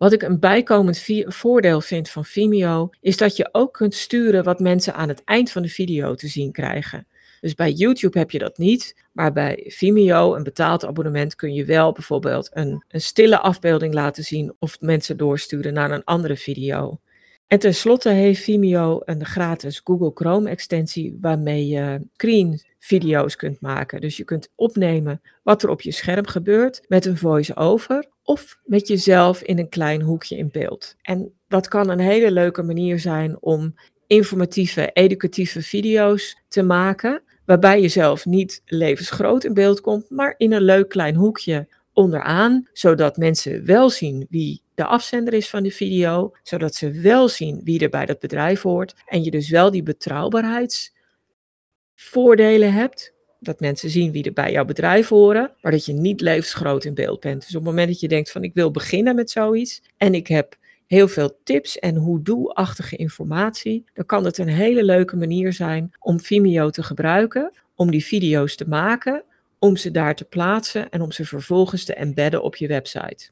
Wat 0.00 0.12
ik 0.12 0.22
een 0.22 0.38
bijkomend 0.38 1.04
voordeel 1.26 1.80
vind 1.80 2.10
van 2.10 2.24
Vimeo, 2.24 2.90
is 3.00 3.16
dat 3.16 3.36
je 3.36 3.48
ook 3.52 3.72
kunt 3.72 3.94
sturen 3.94 4.44
wat 4.44 4.60
mensen 4.60 4.94
aan 4.94 5.08
het 5.08 5.24
eind 5.24 5.50
van 5.50 5.62
de 5.62 5.68
video 5.68 6.14
te 6.14 6.28
zien 6.28 6.52
krijgen. 6.52 7.06
Dus 7.40 7.54
bij 7.54 7.70
YouTube 7.70 8.18
heb 8.18 8.30
je 8.30 8.38
dat 8.38 8.58
niet, 8.58 9.04
maar 9.12 9.32
bij 9.32 9.64
Vimeo, 9.66 10.34
een 10.34 10.42
betaald 10.42 10.86
abonnement, 10.86 11.34
kun 11.34 11.54
je 11.54 11.64
wel 11.64 11.92
bijvoorbeeld 11.92 12.50
een, 12.52 12.84
een 12.88 13.00
stille 13.00 13.38
afbeelding 13.38 13.94
laten 13.94 14.24
zien 14.24 14.54
of 14.58 14.80
mensen 14.80 15.16
doorsturen 15.16 15.72
naar 15.72 15.90
een 15.90 16.04
andere 16.04 16.36
video. 16.36 17.00
En 17.46 17.58
tenslotte 17.58 18.08
heeft 18.08 18.42
Vimeo 18.42 19.00
een 19.04 19.24
gratis 19.24 19.80
Google 19.84 20.10
Chrome 20.14 20.50
extensie 20.50 21.18
waarmee 21.20 21.66
je 21.66 22.00
screen 22.12 22.60
video's 22.78 23.36
kunt 23.36 23.60
maken. 23.60 24.00
Dus 24.00 24.16
je 24.16 24.24
kunt 24.24 24.48
opnemen 24.54 25.20
wat 25.42 25.62
er 25.62 25.68
op 25.68 25.80
je 25.80 25.92
scherm 25.92 26.26
gebeurt 26.26 26.84
met 26.88 27.06
een 27.06 27.16
voice-over 27.16 28.08
of 28.24 28.58
met 28.64 28.88
jezelf 28.88 29.42
in 29.42 29.58
een 29.58 29.68
klein 29.68 30.02
hoekje 30.02 30.36
in 30.36 30.48
beeld. 30.52 30.96
En 31.02 31.32
dat 31.48 31.68
kan 31.68 31.88
een 31.88 32.00
hele 32.00 32.30
leuke 32.30 32.62
manier 32.62 32.98
zijn 32.98 33.36
om 33.40 33.74
informatieve, 34.06 34.90
educatieve 34.92 35.62
video's 35.62 36.42
te 36.48 36.62
maken, 36.62 37.22
waarbij 37.44 37.80
je 37.80 37.88
zelf 37.88 38.26
niet 38.26 38.62
levensgroot 38.64 39.44
in 39.44 39.54
beeld 39.54 39.80
komt, 39.80 40.10
maar 40.10 40.34
in 40.36 40.52
een 40.52 40.62
leuk 40.62 40.88
klein 40.88 41.14
hoekje 41.14 41.68
onderaan, 41.92 42.68
zodat 42.72 43.16
mensen 43.16 43.64
wel 43.64 43.90
zien 43.90 44.26
wie 44.30 44.62
de 44.74 44.84
afzender 44.84 45.34
is 45.34 45.50
van 45.50 45.62
de 45.62 45.70
video, 45.70 46.32
zodat 46.42 46.74
ze 46.74 46.90
wel 46.90 47.28
zien 47.28 47.60
wie 47.64 47.80
er 47.80 47.88
bij 47.88 48.06
dat 48.06 48.18
bedrijf 48.18 48.62
hoort 48.62 48.94
en 49.06 49.24
je 49.24 49.30
dus 49.30 49.50
wel 49.50 49.70
die 49.70 49.82
betrouwbaarheidsvoordelen 49.82 52.72
hebt 52.72 53.12
dat 53.40 53.60
mensen 53.60 53.90
zien 53.90 54.12
wie 54.12 54.24
er 54.24 54.32
bij 54.32 54.52
jouw 54.52 54.64
bedrijf 54.64 55.08
horen, 55.08 55.52
maar 55.60 55.72
dat 55.72 55.84
je 55.84 55.92
niet 55.92 56.20
levensgroot 56.20 56.84
in 56.84 56.94
beeld 56.94 57.20
bent. 57.20 57.40
Dus 57.40 57.48
op 57.48 57.54
het 57.54 57.70
moment 57.70 57.88
dat 57.88 58.00
je 58.00 58.08
denkt 58.08 58.30
van 58.30 58.44
ik 58.44 58.54
wil 58.54 58.70
beginnen 58.70 59.14
met 59.14 59.30
zoiets 59.30 59.82
en 59.96 60.14
ik 60.14 60.26
heb 60.26 60.58
heel 60.86 61.08
veel 61.08 61.38
tips 61.44 61.78
en 61.78 61.96
hoe-doe-achtige 61.96 62.96
informatie, 62.96 63.84
dan 63.94 64.06
kan 64.06 64.24
het 64.24 64.38
een 64.38 64.48
hele 64.48 64.84
leuke 64.84 65.16
manier 65.16 65.52
zijn 65.52 65.90
om 65.98 66.20
Vimeo 66.20 66.70
te 66.70 66.82
gebruiken, 66.82 67.52
om 67.74 67.90
die 67.90 68.04
video's 68.04 68.56
te 68.56 68.68
maken, 68.68 69.22
om 69.58 69.76
ze 69.76 69.90
daar 69.90 70.14
te 70.14 70.24
plaatsen 70.24 70.90
en 70.90 71.00
om 71.00 71.12
ze 71.12 71.24
vervolgens 71.24 71.84
te 71.84 71.94
embedden 71.94 72.42
op 72.42 72.56
je 72.56 72.66
website. 72.66 73.30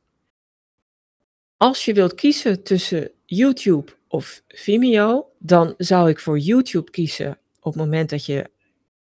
Als 1.57 1.85
je 1.85 1.93
wilt 1.93 2.15
kiezen 2.15 2.63
tussen 2.63 3.11
YouTube 3.25 3.93
of 4.09 4.43
Vimeo, 4.49 5.27
dan 5.39 5.75
zou 5.77 6.09
ik 6.09 6.19
voor 6.19 6.39
YouTube 6.39 6.91
kiezen 6.91 7.39
op 7.61 7.73
het 7.73 7.83
moment 7.83 8.11
dat 8.11 8.27
je 8.27 8.51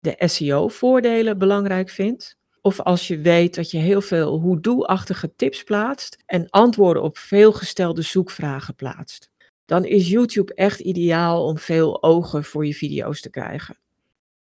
de 0.07 0.29
SEO-voordelen 0.29 1.39
belangrijk 1.39 1.91
vindt. 1.91 2.37
Of 2.61 2.81
als 2.81 3.09
je 3.09 3.19
weet 3.19 3.55
dat 3.55 3.71
je 3.71 3.79
heel 3.79 4.01
veel 4.01 4.39
hoe-doe-achtige 4.39 5.35
tips 5.37 5.63
plaatst 5.63 6.23
en 6.27 6.51
antwoorden 6.51 7.03
op 7.03 7.19
veelgestelde 7.19 8.03
zoekvragen 8.03 8.75
plaatst. 8.75 9.31
Dan 9.65 9.85
is 9.85 10.09
YouTube 10.09 10.55
echt 10.55 10.81
ideaal 10.81 11.45
om 11.45 11.59
veel 11.59 12.03
ogen 12.03 12.45
voor 12.45 12.67
je 12.67 12.75
video's 12.75 13.21
te 13.21 13.31
krijgen. 13.31 13.79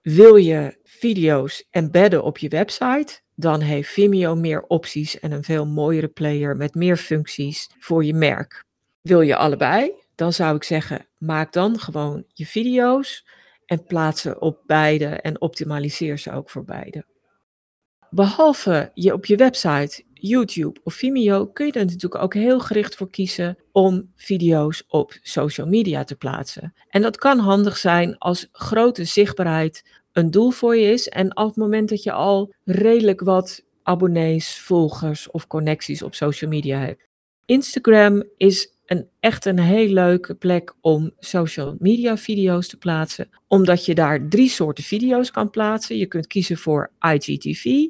Wil 0.03 0.37
je 0.37 0.79
video's 0.85 1.67
embedden 1.71 2.23
op 2.23 2.39
je 2.39 2.49
website? 2.49 3.21
Dan 3.35 3.61
heeft 3.61 3.91
Vimeo 3.91 4.35
meer 4.35 4.63
opties 4.63 5.21
en 5.21 5.33
een 5.33 5.45
veel 5.45 5.67
mooiere 5.67 6.09
player 6.09 6.57
met 6.57 6.75
meer 6.75 6.97
functies 6.97 7.71
voor 7.79 8.05
je 8.05 8.15
merk. 8.15 8.65
Wil 9.01 9.21
je 9.21 9.37
allebei? 9.37 9.93
Dan 10.15 10.33
zou 10.33 10.57
ik 10.57 10.65
zeggen, 10.65 11.07
maak 11.19 11.53
dan 11.53 11.79
gewoon 11.79 12.25
je 12.33 12.47
video's 12.47 13.25
en 13.69 13.85
plaats 13.85 14.21
ze 14.21 14.39
op 14.41 14.63
beide 14.67 15.07
en 15.07 15.41
optimaliseer 15.41 16.19
ze 16.19 16.33
ook 16.33 16.51
voor 16.51 16.65
beide. 16.65 17.05
Behalve 18.11 18.91
je 18.95 19.13
op 19.13 19.27
je 19.27 19.37
website, 19.37 20.05
YouTube 20.13 20.81
of 20.85 20.95
Vimeo 20.95 21.47
kun 21.47 21.67
je 21.67 21.73
er 21.73 21.85
natuurlijk 21.85 22.23
ook 22.23 22.35
heel 22.35 22.61
gericht 22.61 22.95
voor 22.97 23.11
kiezen 23.11 23.59
om 23.73 24.13
video's 24.17 24.85
op 24.89 25.17
social 25.23 25.67
media 25.67 26.05
te 26.05 26.17
plaatsen. 26.17 26.75
En 26.89 27.03
dat 27.03 27.17
kan 27.17 27.39
handig 27.39 27.77
zijn 27.77 28.19
als 28.19 28.49
grote 28.53 29.05
zichtbaarheid 29.05 30.01
een 30.13 30.31
doel 30.31 30.51
voor 30.51 30.77
je 30.77 30.93
is 30.93 31.09
en 31.09 31.37
op 31.37 31.47
het 31.47 31.57
moment 31.57 31.89
dat 31.89 32.03
je 32.03 32.13
al 32.13 32.55
redelijk 32.65 33.21
wat 33.21 33.65
abonnees, 33.83 34.59
volgers 34.59 35.31
of 35.31 35.47
connecties 35.47 36.03
op 36.03 36.15
social 36.15 36.51
media 36.51 36.79
hebt. 36.79 37.07
Instagram 37.45 38.25
is 38.37 38.78
een, 38.89 39.09
echt 39.21 39.45
een 39.45 39.59
heel 39.59 39.89
leuke 39.89 40.35
plek 40.35 40.75
om 40.81 41.11
social 41.19 41.77
media 41.79 42.17
video's 42.17 42.69
te 42.69 42.77
plaatsen. 42.77 43.29
Omdat 43.47 43.85
je 43.85 43.95
daar 43.95 44.29
drie 44.29 44.49
soorten 44.49 44.85
video's 44.85 45.31
kan 45.31 45.51
plaatsen. 45.51 45.97
Je 45.97 46.07
kunt 46.07 46.27
kiezen 46.27 46.57
voor 46.57 46.91
IGTV, 47.01 47.87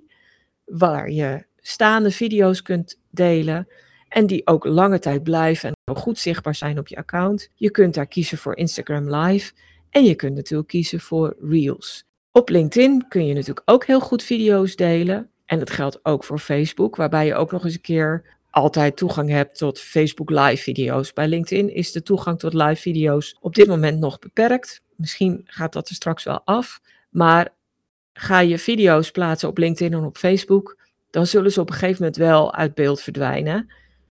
waar 0.64 1.11
je 1.11 1.44
staande 1.56 2.11
video's 2.11 2.62
kunt 2.62 3.00
delen. 3.11 3.68
En 4.08 4.26
die 4.26 4.46
ook 4.46 4.64
lange 4.64 4.98
tijd 4.98 5.22
blijven 5.22 5.72
en 5.84 5.96
goed 5.96 6.18
zichtbaar 6.18 6.54
zijn 6.54 6.78
op 6.78 6.88
je 6.88 6.96
account. 6.96 7.50
Je 7.54 7.70
kunt 7.70 7.94
daar 7.94 8.06
kiezen 8.06 8.38
voor 8.38 8.56
Instagram 8.56 9.14
Live. 9.14 9.52
En 9.90 10.04
je 10.04 10.14
kunt 10.14 10.34
natuurlijk 10.34 10.68
kiezen 10.68 11.00
voor 11.00 11.37
Reels. 11.40 12.04
Op 12.32 12.48
LinkedIn 12.48 13.08
kun 13.08 13.26
je 13.26 13.34
natuurlijk 13.34 13.70
ook 13.70 13.87
heel 13.87 14.00
goed 14.00 14.22
video's 14.22 14.76
delen. 14.76 15.30
En 15.46 15.58
dat 15.58 15.70
geldt 15.70 16.04
ook 16.04 16.24
voor 16.24 16.38
Facebook, 16.38 16.96
waarbij 16.96 17.26
je 17.26 17.34
ook 17.34 17.52
nog 17.52 17.64
eens 17.64 17.74
een 17.74 17.80
keer 17.80 18.38
altijd 18.50 18.96
toegang 18.96 19.30
hebt 19.30 19.58
tot 19.58 19.80
Facebook 19.80 20.30
live 20.30 20.62
video's. 20.62 21.12
Bij 21.12 21.28
LinkedIn 21.28 21.74
is 21.74 21.92
de 21.92 22.02
toegang 22.02 22.38
tot 22.38 22.54
live 22.54 22.80
video's 22.80 23.37
op 23.40 23.54
dit 23.54 23.66
moment 23.66 23.98
nog 23.98 24.18
beperkt. 24.18 24.82
Misschien 24.96 25.42
gaat 25.44 25.72
dat 25.72 25.88
er 25.88 25.94
straks 25.94 26.24
wel 26.24 26.40
af. 26.44 26.80
Maar 27.11 27.54
ga 28.12 28.40
je 28.40 28.58
video's 28.58 29.11
plaatsen 29.11 29.48
op 29.48 29.58
LinkedIn 29.58 29.98
en 29.98 30.04
op 30.04 30.16
Facebook, 30.16 30.78
dan 31.11 31.26
zullen 31.26 31.52
ze 31.52 31.61
op 31.61 31.68
een 31.68 31.74
gegeven 31.74 31.96
moment 31.98 32.16
wel 32.16 32.54
uit 32.54 32.74
beeld 32.74 33.00
verdwijnen. 33.00 33.72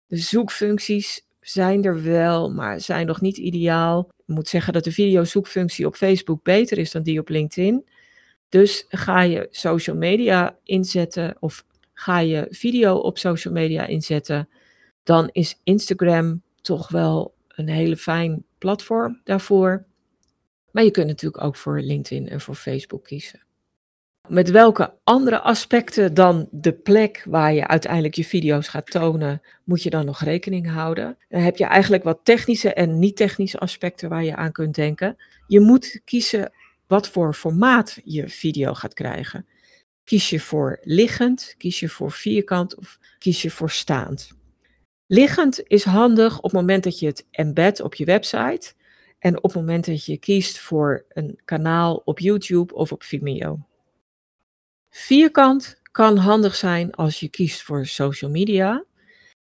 De 0.07 0.17
zoekfuncties 0.17 1.27
zijn 1.41 1.85
er 1.85 2.03
wel, 2.03 2.51
maar 2.51 2.81
zijn 2.81 3.07
nog 3.07 3.21
niet 3.21 3.37
ideaal. 3.37 4.09
Ik 4.27 4.35
moet 4.35 4.49
zeggen 4.49 4.73
dat 4.73 4.85
de 4.85 4.93
videozoekfunctie 4.93 5.87
op 5.87 5.97
Facebook 5.97 6.43
beter 6.43 6.79
is 6.79 6.91
dan 6.91 7.03
die 7.03 7.21
op 7.21 7.29
LinkedIn. 7.29 7.85
Dus 8.49 8.85
ga 8.89 9.23
je 9.23 9.47
social 9.51 9.97
media 9.97 10.57
inzetten 10.65 11.37
of 11.41 11.65
ga 12.03 12.19
je 12.19 12.47
video 12.51 12.97
op 12.97 13.19
social 13.19 13.55
media 13.55 13.87
inzetten, 13.87 14.49
dan 15.03 15.29
is 15.33 15.61
Instagram 15.65 16.43
toch 16.61 16.89
wel 16.89 17.35
een 17.49 17.69
hele 17.69 17.97
fijn 17.97 18.45
platform 18.59 19.21
daarvoor. 19.25 19.85
Maar 20.71 20.85
je 20.85 20.91
kunt 20.91 21.07
natuurlijk 21.07 21.45
ook 21.45 21.57
voor 21.57 21.81
LinkedIn 21.81 22.29
en 22.29 22.41
voor 22.41 22.55
Facebook 22.55 23.05
kiezen. 23.05 23.41
Met 24.29 24.51
welke 24.51 24.95
andere 25.05 25.41
aspecten 25.41 26.15
dan 26.15 26.49
de 26.51 26.73
plek 26.73 27.25
waar 27.29 27.53
je 27.53 27.67
uiteindelijk 27.67 28.15
je 28.15 28.25
video's 28.25 28.69
gaat 28.69 28.91
tonen, 28.91 29.43
moet 29.65 29.83
je 29.83 29.91
dan 29.91 30.05
nog 30.05 30.21
rekening 30.21 30.71
houden? 30.71 31.19
Dan 31.29 31.41
heb 31.41 31.57
je 31.57 31.65
eigenlijk 31.65 32.03
wat 32.03 32.21
technische 32.23 32.75
en 32.75 32.99
niet-technische 32.99 33.59
aspecten 33.59 34.09
waar 34.09 34.25
je 34.25 34.37
aan 34.37 34.53
kunt 34.53 34.75
denken. 34.75 35.17
Je 35.47 35.61
moet 35.61 36.01
kiezen 36.05 36.53
wat 36.87 37.09
voor 37.09 37.35
formaat 37.35 38.01
je 38.05 38.29
video 38.29 38.75
gaat 38.75 38.95
krijgen. 38.95 39.47
Kies 40.05 40.31
je 40.31 40.41
voor 40.41 40.79
liggend, 40.83 41.55
kies 41.59 41.81
je 41.81 41.89
voor 41.89 42.13
vierkant 42.13 42.77
of 42.77 42.99
kies 43.19 43.43
je 43.43 43.51
voor 43.51 43.71
staand. 43.71 44.33
Liggend 45.07 45.63
is 45.67 45.85
handig 45.85 46.37
op 46.37 46.43
het 46.43 46.53
moment 46.53 46.85
dat 46.85 46.99
je 46.99 47.07
het 47.07 47.27
embed 47.31 47.81
op 47.81 47.95
je 47.95 48.05
website 48.05 48.75
en 49.19 49.37
op 49.37 49.43
het 49.43 49.55
moment 49.55 49.85
dat 49.85 50.05
je 50.05 50.17
kiest 50.19 50.59
voor 50.59 51.05
een 51.09 51.41
kanaal 51.45 52.03
op 52.05 52.19
YouTube 52.19 52.75
of 52.75 52.93
op 52.93 53.03
Vimeo. 53.03 53.67
Vierkant 54.91 55.81
kan 55.91 56.17
handig 56.17 56.55
zijn 56.55 56.93
als 56.93 57.21
je 57.21 57.29
kiest 57.29 57.63
voor 57.63 57.87
social 57.87 58.31
media. 58.31 58.85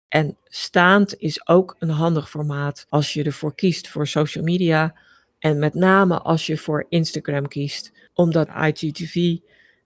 En 0.07 0.37
staand 0.43 1.17
is 1.17 1.47
ook 1.47 1.75
een 1.79 1.89
handig 1.89 2.29
formaat 2.29 2.85
als 2.89 3.13
je 3.13 3.23
ervoor 3.23 3.55
kiest 3.55 3.87
voor 3.87 4.07
social 4.07 4.43
media. 4.43 4.95
En 5.39 5.59
met 5.59 5.73
name 5.73 6.19
als 6.19 6.45
je 6.45 6.57
voor 6.57 6.85
Instagram 6.89 7.47
kiest, 7.47 7.91
omdat 8.13 8.47
IGTV 8.47 9.37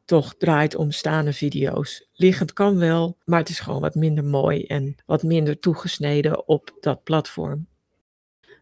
toch 0.05 0.35
draait 0.37 0.75
om 0.75 0.91
staande 0.91 1.33
video's. 1.33 2.07
Liggend 2.13 2.53
kan 2.53 2.77
wel, 2.77 3.17
maar 3.25 3.39
het 3.39 3.49
is 3.49 3.59
gewoon 3.59 3.81
wat 3.81 3.95
minder 3.95 4.23
mooi 4.23 4.63
en 4.63 4.95
wat 5.05 5.23
minder 5.23 5.59
toegesneden 5.59 6.47
op 6.47 6.77
dat 6.79 7.03
platform. 7.03 7.67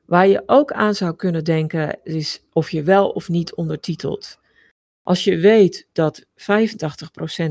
Waar 0.06 0.27
je 0.27 0.43
ook 0.45 0.71
aan 0.71 0.93
zou 0.93 1.15
kunnen 1.15 1.43
denken 1.43 1.99
is 2.04 2.43
of 2.54 2.69
je 2.69 2.84
wel 2.84 3.10
of 3.10 3.30
niet 3.30 3.56
ondertitelt. 3.56 4.39
Als 5.04 5.23
je 5.23 5.38
weet 5.38 5.88
dat 5.91 6.25
85% 6.25 6.25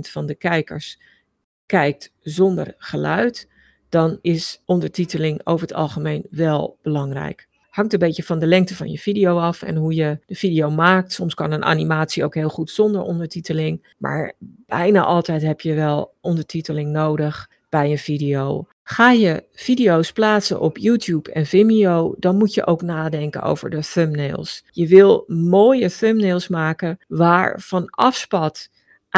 van 0.00 0.26
de 0.26 0.35
kijkers 0.35 0.98
kijkt 1.66 2.12
zonder 2.20 2.74
geluid, 2.79 3.48
dan 3.88 4.18
is 4.22 4.62
ondertiteling 4.64 5.40
over 5.44 5.66
het 5.66 5.76
algemeen 5.76 6.26
wel 6.31 6.79
belangrijk. 6.83 7.48
Hangt 7.71 7.93
een 7.93 7.99
beetje 7.99 8.23
van 8.23 8.39
de 8.39 8.47
lengte 8.47 8.77
van 8.77 8.91
je 8.91 8.99
video 8.99 9.39
af 9.39 9.63
en 9.63 9.77
hoe 9.77 9.95
je 9.95 10.19
de 10.27 10.35
video 10.35 10.71
maakt. 10.71 11.13
Soms 11.13 11.35
kan 11.35 11.53
een 11.53 11.65
animatie 11.65 12.25
ook 12.25 12.35
heel 12.35 12.49
goed 12.49 12.71
zonder 12.71 13.03
ondertiteling, 13.03 13.95
maar 13.99 14.33
bijna 14.67 15.05
altijd 15.05 15.43
heb 15.43 15.61
je 15.61 15.75
wel 15.75 16.15
ondertiteling 16.21 16.91
nodig 16.91 17.51
bij 17.69 17.91
een 17.91 17.99
video. 17.99 18.67
Ga 18.83 19.11
je 19.11 19.45
video's 19.53 20.13
plaatsen 20.13 20.61
op 20.61 20.79
YouTube 20.79 21.33
en 21.33 21.47
Vimeo, 21.47 22.15
dan 22.19 22.37
moet 22.37 22.55
je 22.55 22.67
ook 22.67 22.83
nadenken 22.83 23.43
over 23.43 23.71
de 23.71 23.81
thumbnails. 23.93 24.65
Je 24.71 24.87
wil 24.87 25.25
mooie 25.27 25.91
thumbnails 25.91 26.49
maken 26.49 26.99
waar 27.09 27.61
van 27.61 27.91
afspat 27.91 28.69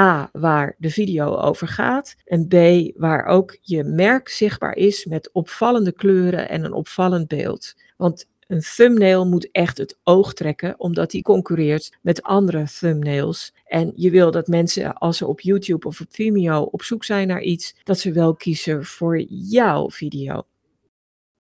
A, 0.00 0.28
waar 0.32 0.74
de 0.78 0.90
video 0.90 1.36
over 1.36 1.68
gaat. 1.68 2.14
En 2.24 2.46
B, 2.48 2.54
waar 2.96 3.24
ook 3.24 3.58
je 3.60 3.84
merk 3.84 4.28
zichtbaar 4.28 4.76
is 4.76 5.04
met 5.04 5.32
opvallende 5.32 5.92
kleuren 5.92 6.48
en 6.48 6.64
een 6.64 6.72
opvallend 6.72 7.28
beeld. 7.28 7.74
Want 7.96 8.26
een 8.52 8.62
thumbnail 8.76 9.26
moet 9.26 9.50
echt 9.50 9.78
het 9.78 9.98
oog 10.02 10.32
trekken, 10.32 10.74
omdat 10.80 11.10
die 11.10 11.22
concurreert 11.22 11.96
met 12.00 12.22
andere 12.22 12.66
thumbnails. 12.78 13.54
En 13.64 13.92
je 13.96 14.10
wil 14.10 14.30
dat 14.30 14.46
mensen, 14.46 14.94
als 14.94 15.16
ze 15.16 15.26
op 15.26 15.40
YouTube 15.40 15.86
of 15.86 16.00
op 16.00 16.06
Vimeo 16.10 16.62
op 16.62 16.82
zoek 16.82 17.04
zijn 17.04 17.28
naar 17.28 17.42
iets, 17.42 17.74
dat 17.82 17.98
ze 17.98 18.12
wel 18.12 18.34
kiezen 18.34 18.84
voor 18.84 19.20
jouw 19.28 19.90
video. 19.90 20.42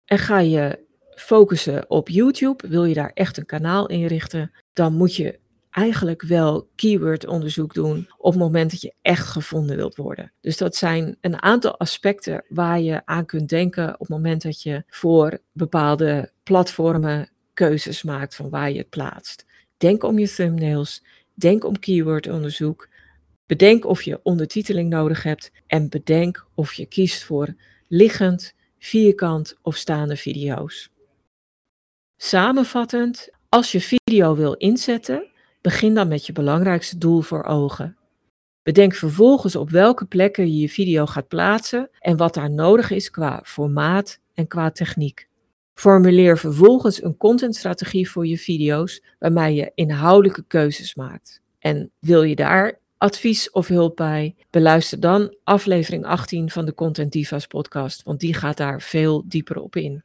En 0.04 0.18
ga 0.18 0.38
je 0.38 0.78
focussen 1.14 1.90
op 1.90 2.08
YouTube, 2.08 2.68
wil 2.68 2.84
je 2.84 2.94
daar 2.94 3.10
echt 3.14 3.36
een 3.36 3.46
kanaal 3.46 3.86
inrichten, 3.86 4.52
dan 4.72 4.94
moet 4.94 5.16
je 5.16 5.38
eigenlijk 5.74 6.22
wel 6.22 6.68
keywordonderzoek 6.74 7.74
doen 7.74 8.08
op 8.16 8.32
het 8.32 8.40
moment 8.40 8.70
dat 8.70 8.80
je 8.80 8.94
echt 9.02 9.26
gevonden 9.26 9.76
wilt 9.76 9.96
worden. 9.96 10.32
Dus 10.40 10.56
dat 10.56 10.76
zijn 10.76 11.16
een 11.20 11.42
aantal 11.42 11.78
aspecten 11.78 12.44
waar 12.48 12.80
je 12.80 13.06
aan 13.06 13.26
kunt 13.26 13.48
denken 13.48 13.92
op 13.92 13.98
het 13.98 14.08
moment 14.08 14.42
dat 14.42 14.62
je 14.62 14.84
voor 14.88 15.38
bepaalde 15.52 16.32
platformen 16.42 17.30
keuzes 17.54 18.02
maakt 18.02 18.34
van 18.34 18.50
waar 18.50 18.70
je 18.70 18.78
het 18.78 18.88
plaatst. 18.88 19.46
Denk 19.76 20.02
om 20.02 20.18
je 20.18 20.28
thumbnails, 20.28 21.04
denk 21.34 21.64
om 21.64 21.78
keywordonderzoek, 21.78 22.88
bedenk 23.46 23.84
of 23.84 24.02
je 24.02 24.20
ondertiteling 24.22 24.90
nodig 24.90 25.22
hebt 25.22 25.50
en 25.66 25.88
bedenk 25.88 26.46
of 26.54 26.72
je 26.72 26.86
kiest 26.86 27.24
voor 27.24 27.54
liggend, 27.88 28.54
vierkant 28.78 29.58
of 29.62 29.76
staande 29.76 30.16
video's. 30.16 30.90
Samenvattend, 32.16 33.28
als 33.48 33.72
je 33.72 33.80
video 33.80 34.36
wil 34.36 34.52
inzetten, 34.52 35.32
Begin 35.64 35.94
dan 35.94 36.08
met 36.08 36.26
je 36.26 36.32
belangrijkste 36.32 36.98
doel 36.98 37.20
voor 37.20 37.44
ogen. 37.44 37.96
Bedenk 38.62 38.94
vervolgens 38.94 39.56
op 39.56 39.70
welke 39.70 40.04
plekken 40.04 40.46
je 40.46 40.60
je 40.60 40.68
video 40.68 41.06
gaat 41.06 41.28
plaatsen 41.28 41.90
en 41.98 42.16
wat 42.16 42.34
daar 42.34 42.50
nodig 42.50 42.90
is 42.90 43.10
qua 43.10 43.40
formaat 43.44 44.20
en 44.34 44.46
qua 44.46 44.70
techniek. 44.70 45.28
Formuleer 45.74 46.38
vervolgens 46.38 47.02
een 47.02 47.16
contentstrategie 47.16 48.10
voor 48.10 48.26
je 48.26 48.38
video's 48.38 49.02
waarmee 49.18 49.54
je 49.54 49.72
inhoudelijke 49.74 50.44
keuzes 50.46 50.94
maakt. 50.94 51.40
En 51.58 51.90
wil 51.98 52.22
je 52.22 52.34
daar 52.34 52.80
advies 52.98 53.50
of 53.50 53.68
hulp 53.68 53.96
bij? 53.96 54.34
Beluister 54.50 55.00
dan 55.00 55.36
aflevering 55.44 56.04
18 56.04 56.50
van 56.50 56.64
de 56.64 56.74
Content 56.74 57.12
Divas 57.12 57.46
podcast, 57.46 58.02
want 58.02 58.20
die 58.20 58.34
gaat 58.34 58.56
daar 58.56 58.82
veel 58.82 59.24
dieper 59.26 59.60
op 59.60 59.76
in. 59.76 60.04